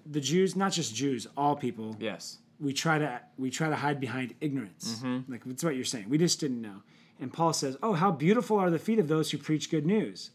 the 0.05 0.21
Jews, 0.21 0.55
not 0.55 0.71
just 0.71 0.95
Jews, 0.95 1.27
all 1.37 1.55
people, 1.55 1.95
Yes. 1.99 2.37
we 2.59 2.73
try 2.73 2.97
to 2.99 3.21
we 3.37 3.49
try 3.51 3.69
to 3.69 3.75
hide 3.75 3.99
behind 3.99 4.33
ignorance. 4.41 5.03
Like 5.27 5.43
that's 5.45 5.63
what 5.63 5.75
you're 5.75 5.85
saying. 5.85 6.09
We 6.09 6.17
just 6.17 6.39
didn't 6.39 6.61
know. 6.61 6.81
And 7.19 7.31
Paul 7.31 7.53
says, 7.53 7.77
"Oh, 7.81 7.93
how 7.93 8.11
beautiful 8.11 8.57
are 8.57 8.69
the 8.69 8.79
feet 8.79 8.99
of 8.99 9.07
those 9.07 9.31
who 9.31 9.37
preach 9.37 9.69
good 9.69 9.85
news." 9.85 10.31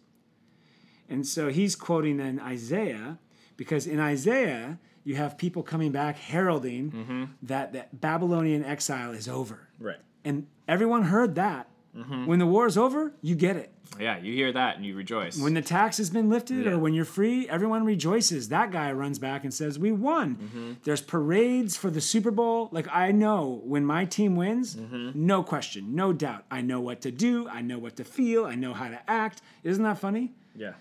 And 1.08 1.26
so 1.26 1.48
he's 1.48 1.74
quoting 1.74 2.18
then 2.18 2.38
Isaiah 2.40 3.18
because 3.56 3.86
in 3.86 3.98
Isaiah 3.98 4.78
you 5.04 5.16
have 5.16 5.36
people 5.36 5.62
coming 5.62 5.92
back 5.92 6.16
heralding 6.16 6.92
mm-hmm. 6.92 7.24
that 7.42 7.72
that 7.72 8.00
Babylonian 8.00 8.64
exile 8.64 9.12
is 9.12 9.28
over. 9.28 9.68
Right. 9.78 9.98
And 10.24 10.46
everyone 10.68 11.04
heard 11.04 11.34
that. 11.34 11.68
When 11.92 12.38
the 12.38 12.46
war 12.46 12.66
is 12.66 12.78
over, 12.78 13.12
you 13.20 13.34
get 13.34 13.56
it. 13.56 13.72
Yeah, 13.98 14.18
you 14.18 14.32
hear 14.32 14.52
that 14.52 14.76
and 14.76 14.86
you 14.86 14.94
rejoice. 14.94 15.36
When 15.36 15.54
the 15.54 15.60
tax 15.62 15.98
has 15.98 16.08
been 16.08 16.30
lifted 16.30 16.64
Yeah. 16.64 16.72
or 16.72 16.78
when 16.78 16.94
you're 16.94 17.04
free, 17.04 17.48
everyone 17.48 17.84
rejoices. 17.84 18.48
That 18.48 18.70
guy 18.70 18.92
runs 18.92 19.18
back 19.18 19.42
and 19.42 19.52
says, 19.52 19.76
We 19.78 19.90
won. 19.90 20.36
Mm-hmm. 20.36 20.72
There's 20.84 21.00
parades 21.00 21.76
for 21.76 21.90
the 21.90 22.00
Super 22.00 22.30
Bowl. 22.30 22.68
Like, 22.70 22.86
I 22.92 23.10
know 23.10 23.60
when 23.64 23.84
my 23.84 24.04
team 24.04 24.36
wins, 24.36 24.76
Mm-hmm. 24.76 25.10
no 25.26 25.42
question, 25.42 25.94
no 25.96 26.12
doubt. 26.12 26.44
I 26.50 26.60
know 26.60 26.80
what 26.80 27.00
to 27.02 27.10
do, 27.10 27.48
I 27.48 27.60
know 27.60 27.78
what 27.80 27.96
to 27.96 28.04
feel, 28.04 28.44
I 28.46 28.54
know 28.54 28.72
how 28.72 28.88
to 28.88 29.00
act. 29.10 29.42
Isn't 29.64 29.82
that 29.82 29.98
funny? 29.98 30.32
yeah. 30.54 30.74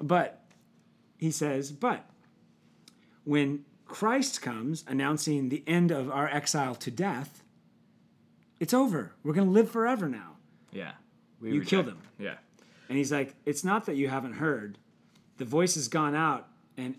But 0.00 0.42
he 1.16 1.30
says, 1.30 1.70
But 1.70 2.04
when 3.24 3.64
Christ 3.86 4.42
comes 4.42 4.84
announcing 4.88 5.48
the 5.48 5.62
end 5.66 5.90
of 5.92 6.10
our 6.10 6.28
exile 6.28 6.74
to 6.74 6.90
death, 6.90 7.42
it's 8.58 8.74
over. 8.74 9.12
We're 9.22 9.32
going 9.34 9.46
to 9.46 9.52
live 9.52 9.70
forever 9.70 10.08
now. 10.08 10.32
Yeah. 10.76 10.92
We 11.40 11.52
You 11.52 11.62
killed 11.62 11.86
him. 11.86 11.98
Yeah. 12.18 12.34
And 12.88 12.96
he's 12.96 13.12
like, 13.12 13.34
It's 13.44 13.64
not 13.64 13.86
that 13.86 13.96
you 13.96 14.08
haven't 14.08 14.34
heard. 14.34 14.78
The 15.38 15.44
voice 15.44 15.74
has 15.74 15.88
gone 15.88 16.14
out, 16.14 16.48
and 16.76 16.96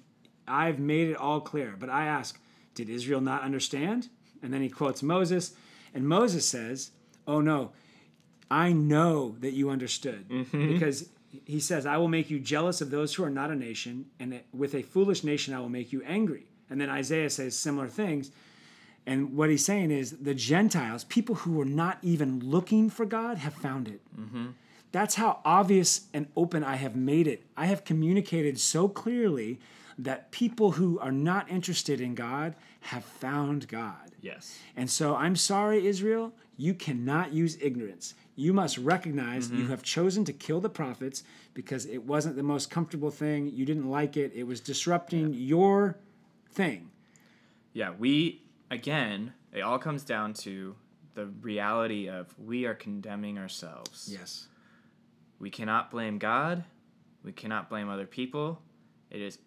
I've 0.48 0.80
made 0.80 1.10
it 1.10 1.18
all 1.18 1.42
clear. 1.42 1.76
But 1.78 1.90
I 1.90 2.06
ask, 2.06 2.40
Did 2.76 2.90
Israel 2.90 3.22
not 3.22 3.44
understand? 3.44 4.10
And 4.42 4.54
then 4.54 4.62
he 4.62 4.70
quotes 4.70 5.02
Moses, 5.02 5.54
and 5.94 6.08
Moses 6.08 6.46
says, 6.46 6.92
Oh 7.26 7.42
no, 7.42 7.72
I 8.50 8.72
know 8.72 9.36
that 9.40 9.54
you 9.54 9.70
understood. 9.70 10.30
Mm-hmm. 10.30 10.74
Because 10.74 11.10
he 11.46 11.60
says, 11.60 11.86
I 11.86 11.98
will 11.98 12.08
make 12.08 12.30
you 12.30 12.40
jealous 12.40 12.82
of 12.82 12.90
those 12.90 13.14
who 13.14 13.24
are 13.24 13.30
not 13.30 13.52
a 13.52 13.56
nation, 13.56 14.06
and 14.20 14.42
with 14.54 14.76
a 14.76 14.82
foolish 14.82 15.24
nation 15.24 15.54
I 15.54 15.60
will 15.60 15.70
make 15.70 15.92
you 15.92 16.02
angry. 16.04 16.46
And 16.70 16.80
then 16.80 16.90
Isaiah 16.90 17.30
says 17.30 17.58
similar 17.58 17.88
things. 17.88 18.32
And 19.08 19.38
what 19.38 19.50
he's 19.50 19.66
saying 19.66 19.90
is 19.90 20.12
the 20.12 20.36
Gentiles, 20.36 21.06
people 21.06 21.36
who 21.36 21.54
were 21.54 21.66
not 21.66 21.98
even 22.02 22.42
looking 22.42 22.90
for 22.90 23.06
God, 23.06 23.38
have 23.38 23.54
found 23.54 23.88
it. 23.88 24.02
Mm-hmm. 24.20 24.48
That's 24.92 25.16
how 25.16 25.40
obvious 25.46 26.08
and 26.14 26.28
open 26.36 26.62
I 26.64 26.76
have 26.76 26.96
made 26.96 27.26
it. 27.26 27.46
I 27.56 27.68
have 27.68 27.86
communicated 27.86 28.60
so 28.60 28.90
clearly 28.90 29.62
that 29.98 30.32
people 30.32 30.72
who 30.72 31.00
are 31.00 31.12
not 31.12 31.50
interested 31.50 32.02
in 32.02 32.16
God 32.16 32.56
have 32.82 33.06
found 33.06 33.70
God. 33.70 34.12
Yes. 34.22 34.60
And 34.76 34.90
so 34.90 35.16
I'm 35.16 35.38
sorry, 35.38 35.88
Israel, 35.88 36.34
you 36.58 36.74
cannot 36.74 37.32
use 37.32 37.58
ignorance. 37.62 38.14
You 38.36 38.52
must 38.52 38.78
recognize 38.78 39.50
you 39.50 39.60
mm-hmm. 39.60 39.70
have 39.70 39.84
chosen 39.84 40.26
to 40.26 40.34
kill 40.34 40.60
the 40.60 40.70
prophets 40.70 41.24
because 41.54 41.86
it 41.86 42.04
wasn't 42.04 42.36
the 42.36 42.44
most 42.44 42.70
comfortable 42.70 43.10
thing. 43.10 43.50
You 43.54 43.66
didn't 43.66 43.90
like 43.90 44.18
it. 44.18 44.34
It 44.36 44.44
was 44.44 44.60
disrupting 44.60 45.34
your 45.34 45.98
thing. 46.52 46.92
Yeah, 47.74 47.94
we 47.98 48.42
again, 48.70 49.34
it 49.52 49.62
all 49.62 49.80
comes 49.80 50.04
down 50.04 50.34
to 50.34 50.76
the 51.14 51.26
reality 51.26 52.08
of 52.08 52.34
we 52.38 52.66
are 52.66 52.76
condemning 52.76 53.38
ourselves. 53.38 54.10
Yes. 54.12 54.48
We 55.40 55.50
cannot 55.50 55.92
blame 55.92 56.18
God. 56.18 56.64
We 57.24 57.32
cannot 57.32 57.70
blame 57.70 57.90
other 57.90 58.06
people. 58.06 58.62
It 59.10 59.22
is 59.22 59.40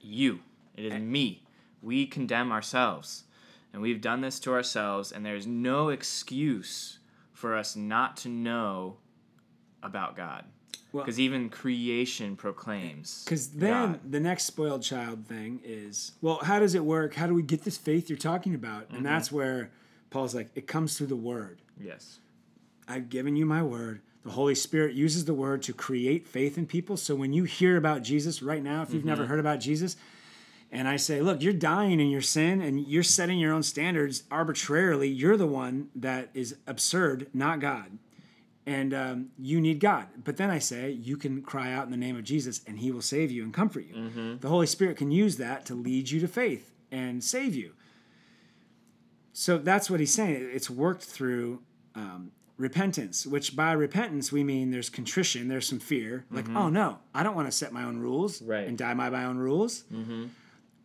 you. 0.00 0.40
It 0.76 0.84
is 0.84 0.94
me. 0.94 1.42
We 1.82 2.06
condemn 2.06 2.52
ourselves. 2.52 3.24
And 3.72 3.82
we've 3.82 4.00
done 4.00 4.20
this 4.20 4.40
to 4.40 4.52
ourselves, 4.52 5.12
and 5.12 5.24
there's 5.24 5.46
no 5.46 5.88
excuse 5.88 6.98
for 7.32 7.54
us 7.54 7.76
not 7.76 8.16
to 8.18 8.28
know 8.28 8.96
about 9.82 10.16
God. 10.16 10.44
Well- 10.96 11.04
Because 11.04 11.20
even 11.20 11.50
creation 11.50 12.36
proclaims. 12.36 13.22
Because 13.24 13.50
then 13.50 13.92
God. 13.92 14.12
the 14.12 14.20
next 14.20 14.44
spoiled 14.44 14.82
child 14.82 15.26
thing 15.26 15.60
is, 15.62 16.12
well, 16.22 16.38
how 16.42 16.58
does 16.58 16.74
it 16.74 16.84
work? 16.84 17.14
How 17.14 17.26
do 17.26 17.34
we 17.34 17.42
get 17.42 17.64
this 17.64 17.76
faith 17.76 18.08
you're 18.08 18.16
talking 18.16 18.54
about? 18.54 18.86
And 18.88 18.98
mm-hmm. 18.98 19.02
that's 19.04 19.30
where 19.30 19.70
Paul's 20.08 20.34
like, 20.34 20.48
it 20.54 20.66
comes 20.66 20.96
through 20.96 21.08
the 21.08 21.16
word. 21.16 21.60
Yes. 21.78 22.18
I've 22.88 23.10
given 23.10 23.36
you 23.36 23.44
my 23.44 23.62
word. 23.62 24.00
The 24.24 24.30
Holy 24.30 24.54
Spirit 24.54 24.94
uses 24.94 25.26
the 25.26 25.34
word 25.34 25.62
to 25.64 25.74
create 25.74 26.26
faith 26.26 26.56
in 26.56 26.66
people. 26.66 26.96
So 26.96 27.14
when 27.14 27.32
you 27.32 27.44
hear 27.44 27.76
about 27.76 28.02
Jesus 28.02 28.42
right 28.42 28.62
now, 28.62 28.82
if 28.82 28.92
you've 28.94 29.04
never 29.04 29.22
mm-hmm. 29.22 29.32
heard 29.32 29.40
about 29.40 29.60
Jesus, 29.60 29.96
and 30.72 30.88
I 30.88 30.96
say, 30.96 31.20
look, 31.20 31.42
you're 31.42 31.52
dying 31.52 32.00
in 32.00 32.08
your 32.08 32.22
sin 32.22 32.60
and 32.62 32.80
you're 32.80 33.02
setting 33.02 33.38
your 33.38 33.52
own 33.52 33.62
standards 33.62 34.24
arbitrarily, 34.30 35.08
you're 35.08 35.36
the 35.36 35.46
one 35.46 35.90
that 35.94 36.30
is 36.32 36.56
absurd, 36.66 37.28
not 37.34 37.60
God. 37.60 37.98
And 38.68 38.92
um, 38.92 39.28
you 39.38 39.60
need 39.60 39.78
God. 39.78 40.08
But 40.24 40.36
then 40.38 40.50
I 40.50 40.58
say, 40.58 40.90
you 40.90 41.16
can 41.16 41.42
cry 41.42 41.72
out 41.72 41.84
in 41.84 41.92
the 41.92 41.96
name 41.96 42.16
of 42.16 42.24
Jesus 42.24 42.62
and 42.66 42.80
he 42.80 42.90
will 42.90 43.00
save 43.00 43.30
you 43.30 43.44
and 43.44 43.54
comfort 43.54 43.84
you. 43.86 44.38
The 44.40 44.48
Holy 44.48 44.66
Spirit 44.66 44.96
can 44.96 45.12
use 45.12 45.36
that 45.36 45.64
to 45.66 45.74
lead 45.76 46.10
you 46.10 46.18
to 46.20 46.26
faith 46.28 46.72
and 46.90 47.22
save 47.22 47.54
you. 47.54 47.74
So 49.32 49.58
that's 49.58 49.90
what 49.90 50.00
he's 50.00 50.12
saying. 50.14 50.48
It's 50.52 50.70
worked 50.70 51.02
through 51.04 51.62
um, 51.94 52.32
repentance, 52.56 53.26
which 53.26 53.54
by 53.54 53.72
repentance 53.72 54.32
we 54.32 54.42
mean 54.42 54.70
there's 54.70 54.88
contrition, 54.90 55.48
there's 55.48 55.68
some 55.68 55.78
fear, 55.78 56.24
like, 56.30 56.48
oh 56.48 56.68
no, 56.68 56.98
I 57.14 57.22
don't 57.22 57.34
want 57.36 57.46
to 57.48 57.52
set 57.52 57.72
my 57.72 57.84
own 57.84 57.98
rules 57.98 58.40
Right. 58.42 58.66
and 58.66 58.76
die 58.78 58.94
by 58.94 59.10
my 59.10 59.24
own 59.24 59.36
rules. 59.38 59.84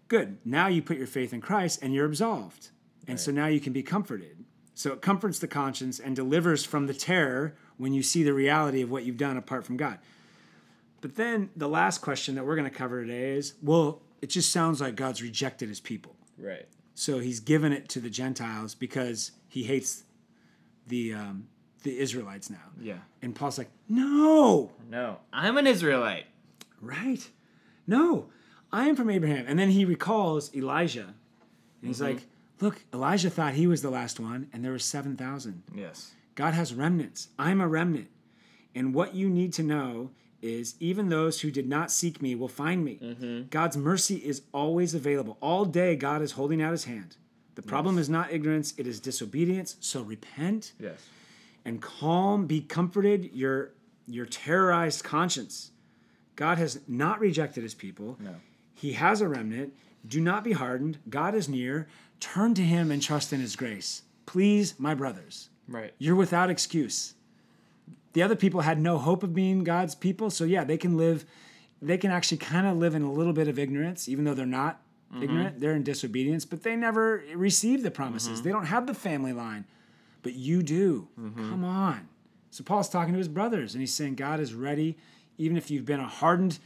Good. 0.08 0.38
Now 0.44 0.68
you 0.68 0.82
put 0.82 0.98
your 0.98 1.08
faith 1.08 1.34
in 1.34 1.40
Christ 1.42 1.80
and 1.82 1.94
you're 1.94 2.06
absolved. 2.06 2.70
And 3.08 3.20
so 3.20 3.32
now 3.32 3.48
you 3.48 3.60
can 3.60 3.74
be 3.74 3.82
comforted. 3.84 4.44
So 4.74 4.92
it 4.94 5.02
comforts 5.02 5.40
the 5.40 5.48
conscience 5.48 6.00
and 6.00 6.16
delivers 6.16 6.66
from 6.66 6.88
the 6.88 6.94
terror 6.94 7.56
when 7.82 7.94
you 7.94 8.04
see 8.04 8.24
the 8.24 8.34
reality 8.34 8.82
of 8.82 8.92
what 8.92 9.04
you've 9.04 9.18
done 9.18 9.38
apart 9.38 9.66
from 9.66 9.76
God. 9.78 9.98
But 11.02 11.16
then 11.16 11.50
the 11.56 11.68
last 11.68 12.00
question 12.02 12.36
that 12.36 12.46
we're 12.46 12.56
going 12.56 12.70
to 12.70 12.76
cover 12.76 13.02
today 13.04 13.32
is 13.32 13.56
well, 13.62 14.02
it 14.22 14.30
just 14.30 14.52
sounds 14.52 14.80
like 14.82 14.96
God's 14.96 15.22
rejected 15.22 15.68
his 15.68 15.80
people. 15.80 16.16
Right. 16.38 16.68
So 16.94 17.20
he's 17.20 17.40
given 17.40 17.74
it 17.74 17.90
to 17.90 18.00
the 18.00 18.10
Gentiles 18.10 18.76
because 18.76 19.32
he 19.48 19.64
hates 19.64 20.04
the 20.88 21.14
um, 21.16 21.48
the 21.84 21.98
Israelites 21.98 22.50
now. 22.52 22.68
Yeah. 22.80 23.00
And 23.24 23.36
Paul's 23.36 23.58
like, 23.58 23.72
no, 23.90 24.72
No. 24.90 25.18
I'm 25.34 25.58
an 25.58 25.66
Israelite. 25.66 26.26
right? 26.80 27.28
No, 27.88 28.28
I 28.72 28.88
am 28.88 28.96
from 28.96 29.10
Abraham. 29.10 29.46
And 29.48 29.58
then 29.58 29.70
he 29.72 29.84
recalls 29.86 30.54
Elijah. 30.56 31.14
And 31.82 31.88
he's 31.90 32.00
like, 32.02 32.20
look, 32.60 32.84
Elijah 32.94 33.32
thought 33.32 33.56
he 33.56 33.66
was 33.66 33.82
the 33.82 33.90
last 33.90 34.20
one, 34.20 34.48
and 34.54 34.64
there 34.64 34.72
were 34.72 34.78
7,000. 34.80 35.64
Yes. 35.76 36.12
God 36.36 36.54
has 36.54 36.74
remnants. 36.74 37.30
I'm 37.38 37.62
a 37.62 37.68
remnant. 37.68 38.08
And 38.74 38.94
what 38.94 39.16
you 39.16 39.30
need 39.30 39.54
to 39.54 39.64
know 39.64 40.12
is 40.42 40.76
even 40.80 41.10
those 41.10 41.42
who 41.42 41.52
did 41.52 41.68
not 41.68 41.92
seek 41.92 42.22
me 42.22 42.34
will 42.36 42.48
find 42.48 42.84
me. 42.84 43.00
Mm-hmm. 43.02 43.42
God's 43.50 43.78
mercy 43.78 44.16
is 44.16 44.42
always 44.54 44.96
available. 44.96 45.38
All 45.42 45.66
day, 45.66 45.96
God 45.96 46.22
is 46.22 46.32
holding 46.32 46.62
out 46.62 46.72
his 46.72 46.86
hand. 46.86 47.18
The 47.56 47.62
problem 47.62 47.98
is 47.98 48.10
not 48.10 48.32
ignorance, 48.32 48.74
it 48.78 48.88
is 48.88 49.00
disobedience. 49.00 49.76
So 49.82 50.02
repent 50.02 50.72
Yes. 50.80 51.00
and 51.66 51.82
calm, 51.82 52.48
be 52.48 52.62
comforted, 52.62 53.30
your, 53.34 53.72
your 54.08 54.26
terrorized 54.26 55.04
conscience. 55.04 55.72
God 56.38 56.58
has 56.58 56.80
not 56.88 57.20
rejected 57.20 57.62
his 57.62 57.76
people. 57.76 58.18
No. 58.20 58.36
He 58.74 58.94
has 58.94 59.22
a 59.22 59.28
remnant. 59.28 59.74
Do 60.08 60.20
not 60.22 60.44
be 60.44 60.54
hardened. 60.54 60.98
God 61.10 61.36
is 61.36 61.48
near. 61.48 61.88
Turn 62.20 62.56
to 62.56 62.64
him 62.64 62.90
and 62.90 63.02
trust 63.02 63.32
in 63.32 63.42
his 63.42 63.56
grace. 63.56 64.04
Please, 64.26 64.74
my 64.80 64.96
brothers, 64.96 65.50
Right. 65.72 65.94
you're 65.98 66.16
without 66.16 66.50
excuse. 66.50 67.14
The 68.14 68.24
other 68.24 68.36
people 68.36 68.62
had 68.62 68.80
no 68.80 68.98
hope 68.98 69.24
of 69.24 69.34
being 69.34 69.64
God's 69.64 69.96
people, 69.96 70.30
so 70.30 70.44
yeah, 70.44 70.64
they 70.64 70.78
can 70.78 70.98
live, 70.98 71.26
they 71.82 71.98
can 71.98 72.12
actually 72.12 72.38
kind 72.38 72.68
of 72.68 72.78
live 72.78 72.94
in 72.94 73.02
a 73.04 73.12
little 73.12 73.34
bit 73.34 73.48
of 73.48 73.58
ignorance, 73.58 74.10
even 74.10 74.26
though 74.26 74.34
they're 74.34 74.46
not 74.46 74.82
mm-hmm. 75.14 75.24
ignorant. 75.24 75.60
They're 75.60 75.76
in 75.76 75.84
disobedience, 75.84 76.44
but 76.44 76.64
they 76.64 76.76
never 76.76 77.24
receive 77.36 77.84
the 77.84 77.92
promises. 77.92 78.40
Mm-hmm. 78.40 78.44
They 78.44 78.52
don't 78.52 78.66
have 78.66 78.86
the 78.86 78.94
family 78.94 79.34
line, 79.34 79.66
but 80.24 80.34
you 80.34 80.62
do. 80.62 81.08
Mm-hmm. 81.20 81.50
Come 81.50 81.64
on. 81.64 82.10
So 82.50 82.64
Paul's 82.66 82.90
talking 82.90 83.14
to 83.14 83.18
his 83.18 83.30
brothers, 83.30 83.74
and 83.74 83.82
he's 83.82 83.94
saying 83.94 84.16
God 84.16 84.42
is 84.42 84.54
ready, 84.54 84.98
even 85.38 85.56
if 85.56 85.72
you've 85.72 85.86
been 85.86 86.02
a 86.02 86.08
hardened 86.08 86.60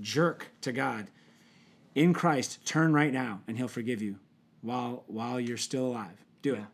jerk 0.00 0.48
to 0.60 0.72
God. 0.72 1.08
In 1.94 2.14
Christ, 2.14 2.64
turn 2.64 2.92
right 2.92 3.12
now, 3.12 3.40
and 3.46 3.58
He'll 3.58 3.68
forgive 3.68 4.00
you 4.00 4.16
while 4.62 5.04
while 5.06 5.38
you're 5.38 5.58
still 5.58 5.86
alive. 5.86 6.24
Do 6.40 6.54
it. 6.54 6.64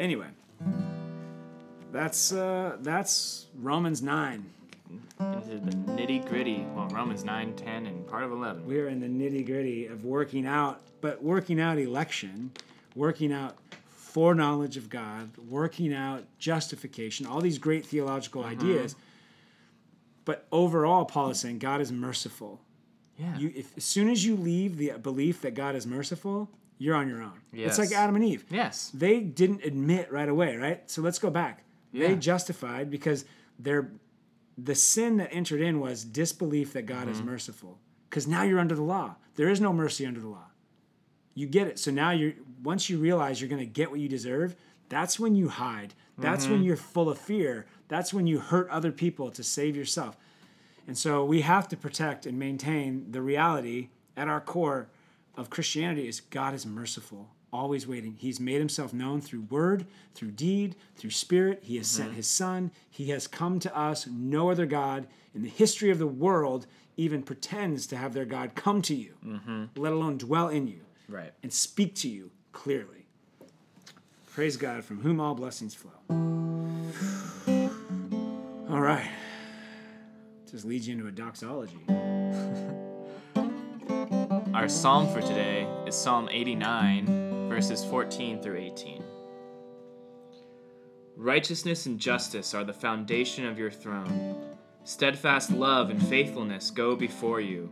Anyway, 0.00 0.28
that's 1.92 2.32
uh, 2.32 2.78
that's 2.80 3.46
Romans 3.60 4.02
nine. 4.02 4.46
Into 5.20 5.58
the 5.58 5.72
nitty 5.92 6.26
gritty. 6.26 6.66
Well, 6.74 6.88
Romans 6.88 7.24
9, 7.24 7.54
10, 7.54 7.86
and 7.86 8.06
part 8.08 8.24
of 8.24 8.32
11. 8.32 8.66
We 8.66 8.80
are 8.80 8.88
in 8.88 9.00
the 9.00 9.06
nitty 9.06 9.44
gritty 9.44 9.86
of 9.86 10.06
working 10.06 10.46
out, 10.46 10.80
but 11.02 11.22
working 11.22 11.60
out 11.60 11.78
election, 11.78 12.50
working 12.96 13.30
out 13.30 13.56
foreknowledge 13.86 14.78
of 14.78 14.88
God, 14.88 15.30
working 15.48 15.92
out 15.92 16.24
justification, 16.38 17.26
all 17.26 17.42
these 17.42 17.58
great 17.58 17.84
theological 17.84 18.44
ideas. 18.44 18.96
But 20.24 20.46
overall, 20.50 21.04
Paul 21.04 21.30
is 21.30 21.40
saying 21.40 21.58
God 21.58 21.82
is 21.82 21.92
merciful. 21.92 22.60
Yeah. 23.18 23.36
You, 23.36 23.52
if, 23.54 23.76
as 23.76 23.84
soon 23.84 24.08
as 24.08 24.24
you 24.24 24.36
leave 24.36 24.78
the 24.78 24.92
belief 24.92 25.42
that 25.42 25.54
God 25.54 25.76
is 25.76 25.86
merciful, 25.86 26.48
you're 26.80 26.96
on 26.96 27.08
your 27.08 27.22
own. 27.22 27.38
It's 27.52 27.78
like 27.78 27.92
Adam 27.92 28.16
and 28.16 28.24
Eve. 28.24 28.44
yes. 28.50 28.90
They 28.94 29.20
didn't 29.20 29.64
admit 29.64 30.10
right 30.10 30.28
away, 30.28 30.56
right? 30.56 30.90
So 30.90 31.02
let's 31.02 31.18
go 31.18 31.30
back. 31.30 31.62
They 31.92 32.16
justified 32.16 32.90
because 32.90 33.24
their 33.58 33.92
the 34.56 34.74
sin 34.74 35.18
that 35.18 35.32
entered 35.32 35.60
in 35.60 35.80
was 35.80 36.04
disbelief 36.04 36.72
that 36.72 36.86
God 36.86 37.08
is 37.08 37.18
mm-hmm. 37.18 37.30
merciful. 37.30 37.78
Because 38.08 38.26
now 38.26 38.42
you're 38.42 38.58
under 38.58 38.74
the 38.74 38.82
law. 38.82 39.16
There 39.36 39.48
is 39.48 39.60
no 39.60 39.72
mercy 39.72 40.06
under 40.06 40.20
the 40.20 40.28
law. 40.28 40.46
You 41.34 41.46
get 41.46 41.66
it. 41.66 41.78
So 41.78 41.90
now 41.90 42.10
you're 42.10 42.32
once 42.62 42.88
you 42.88 42.98
realize 42.98 43.40
you're 43.40 43.50
going 43.50 43.60
to 43.60 43.66
get 43.66 43.90
what 43.90 44.00
you 44.00 44.08
deserve, 44.08 44.56
that's 44.88 45.20
when 45.20 45.34
you 45.34 45.48
hide. 45.48 45.94
That's 46.18 46.46
when 46.46 46.58
mm-hmm. 46.58 46.64
you're 46.64 46.76
full 46.76 47.08
of 47.08 47.18
fear. 47.18 47.66
That's 47.88 48.12
when 48.12 48.26
you 48.26 48.40
hurt 48.40 48.68
other 48.68 48.92
people 48.92 49.30
to 49.30 49.42
save 49.42 49.74
yourself. 49.74 50.16
And 50.86 50.96
so 50.96 51.24
we 51.24 51.40
have 51.40 51.68
to 51.68 51.76
protect 51.76 52.26
and 52.26 52.38
maintain 52.38 53.10
the 53.10 53.22
reality 53.22 53.88
at 54.16 54.28
our 54.28 54.40
core 54.40 54.88
of 55.40 55.48
Christianity 55.48 56.06
is 56.06 56.20
God 56.20 56.52
is 56.52 56.66
merciful, 56.66 57.30
always 57.50 57.86
waiting. 57.86 58.14
He's 58.18 58.38
made 58.38 58.58
himself 58.58 58.92
known 58.92 59.22
through 59.22 59.46
word, 59.48 59.86
through 60.14 60.32
deed, 60.32 60.76
through 60.96 61.10
spirit. 61.10 61.60
He 61.62 61.78
has 61.78 61.86
sent 61.86 62.10
mm-hmm. 62.10 62.16
his 62.16 62.26
son. 62.26 62.70
He 62.90 63.08
has 63.08 63.26
come 63.26 63.58
to 63.60 63.74
us. 63.76 64.06
No 64.06 64.50
other 64.50 64.66
God 64.66 65.06
in 65.34 65.42
the 65.42 65.48
history 65.48 65.90
of 65.90 65.98
the 65.98 66.06
world 66.06 66.66
even 66.98 67.22
pretends 67.22 67.86
to 67.86 67.96
have 67.96 68.12
their 68.12 68.26
God 68.26 68.54
come 68.54 68.82
to 68.82 68.94
you, 68.94 69.14
mm-hmm. 69.26 69.64
let 69.76 69.92
alone 69.92 70.18
dwell 70.18 70.48
in 70.48 70.68
you 70.68 70.80
Right. 71.08 71.32
and 71.42 71.50
speak 71.50 71.94
to 71.96 72.08
you 72.08 72.30
clearly. 72.52 73.06
Praise 74.30 74.58
God, 74.58 74.84
from 74.84 75.00
whom 75.00 75.20
all 75.20 75.34
blessings 75.34 75.74
flow. 75.74 75.90
All 78.68 78.80
right. 78.80 79.10
Just 80.50 80.66
leads 80.66 80.86
you 80.86 80.94
into 80.94 81.06
a 81.06 81.12
doxology. 81.12 81.78
Our 84.60 84.68
psalm 84.68 85.10
for 85.10 85.22
today 85.22 85.66
is 85.86 85.94
Psalm 85.94 86.28
89, 86.30 87.48
verses 87.48 87.82
14 87.82 88.42
through 88.42 88.58
18. 88.58 89.02
Righteousness 91.16 91.86
and 91.86 91.98
justice 91.98 92.52
are 92.52 92.62
the 92.62 92.74
foundation 92.74 93.46
of 93.46 93.58
your 93.58 93.70
throne. 93.70 94.36
Steadfast 94.84 95.50
love 95.50 95.88
and 95.88 96.06
faithfulness 96.08 96.70
go 96.70 96.94
before 96.94 97.40
you. 97.40 97.70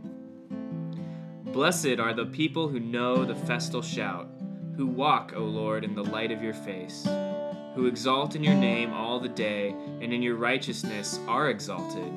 Blessed 1.53 1.99
are 1.99 2.15
the 2.15 2.25
people 2.25 2.69
who 2.69 2.81
know 2.81 3.23
the 3.23 3.35
festal 3.35 3.83
shout, 3.83 4.31
who 4.75 4.87
walk, 4.87 5.35
O 5.37 5.43
Lord, 5.43 5.85
in 5.85 5.95
the 5.95 6.05
light 6.05 6.33
of 6.33 6.43
your 6.43 6.55
face, 6.55 7.07
who 7.75 7.85
exalt 7.85 8.35
in 8.35 8.43
your 8.43 8.55
name 8.55 8.95
all 8.95 9.21
the 9.21 9.29
day, 9.29 9.75
and 10.01 10.11
in 10.11 10.23
your 10.23 10.37
righteousness 10.37 11.21
are 11.29 11.51
exalted. 11.51 12.11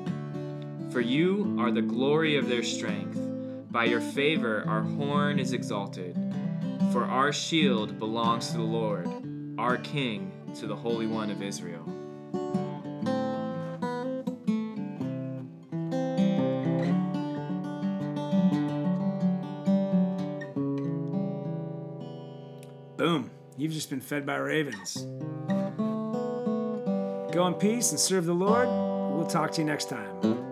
For 0.90 1.02
you 1.02 1.58
are 1.60 1.70
the 1.70 1.82
glory 1.82 2.38
of 2.38 2.48
their 2.48 2.62
strength. 2.62 3.31
By 3.72 3.84
your 3.84 4.02
favor, 4.02 4.64
our 4.68 4.82
horn 4.82 5.38
is 5.38 5.54
exalted. 5.54 6.14
For 6.92 7.04
our 7.04 7.32
shield 7.32 7.98
belongs 7.98 8.48
to 8.50 8.58
the 8.58 8.62
Lord, 8.62 9.08
our 9.58 9.78
King 9.78 10.30
to 10.56 10.66
the 10.66 10.76
Holy 10.76 11.06
One 11.06 11.30
of 11.30 11.40
Israel. 11.40 11.82
Boom. 22.98 23.30
You've 23.56 23.72
just 23.72 23.88
been 23.88 24.02
fed 24.02 24.26
by 24.26 24.36
ravens. 24.36 25.06
Go 27.32 27.46
in 27.46 27.54
peace 27.54 27.90
and 27.90 27.98
serve 27.98 28.26
the 28.26 28.34
Lord. 28.34 28.68
We'll 28.68 29.26
talk 29.26 29.50
to 29.52 29.62
you 29.62 29.66
next 29.66 29.88
time. 29.88 30.51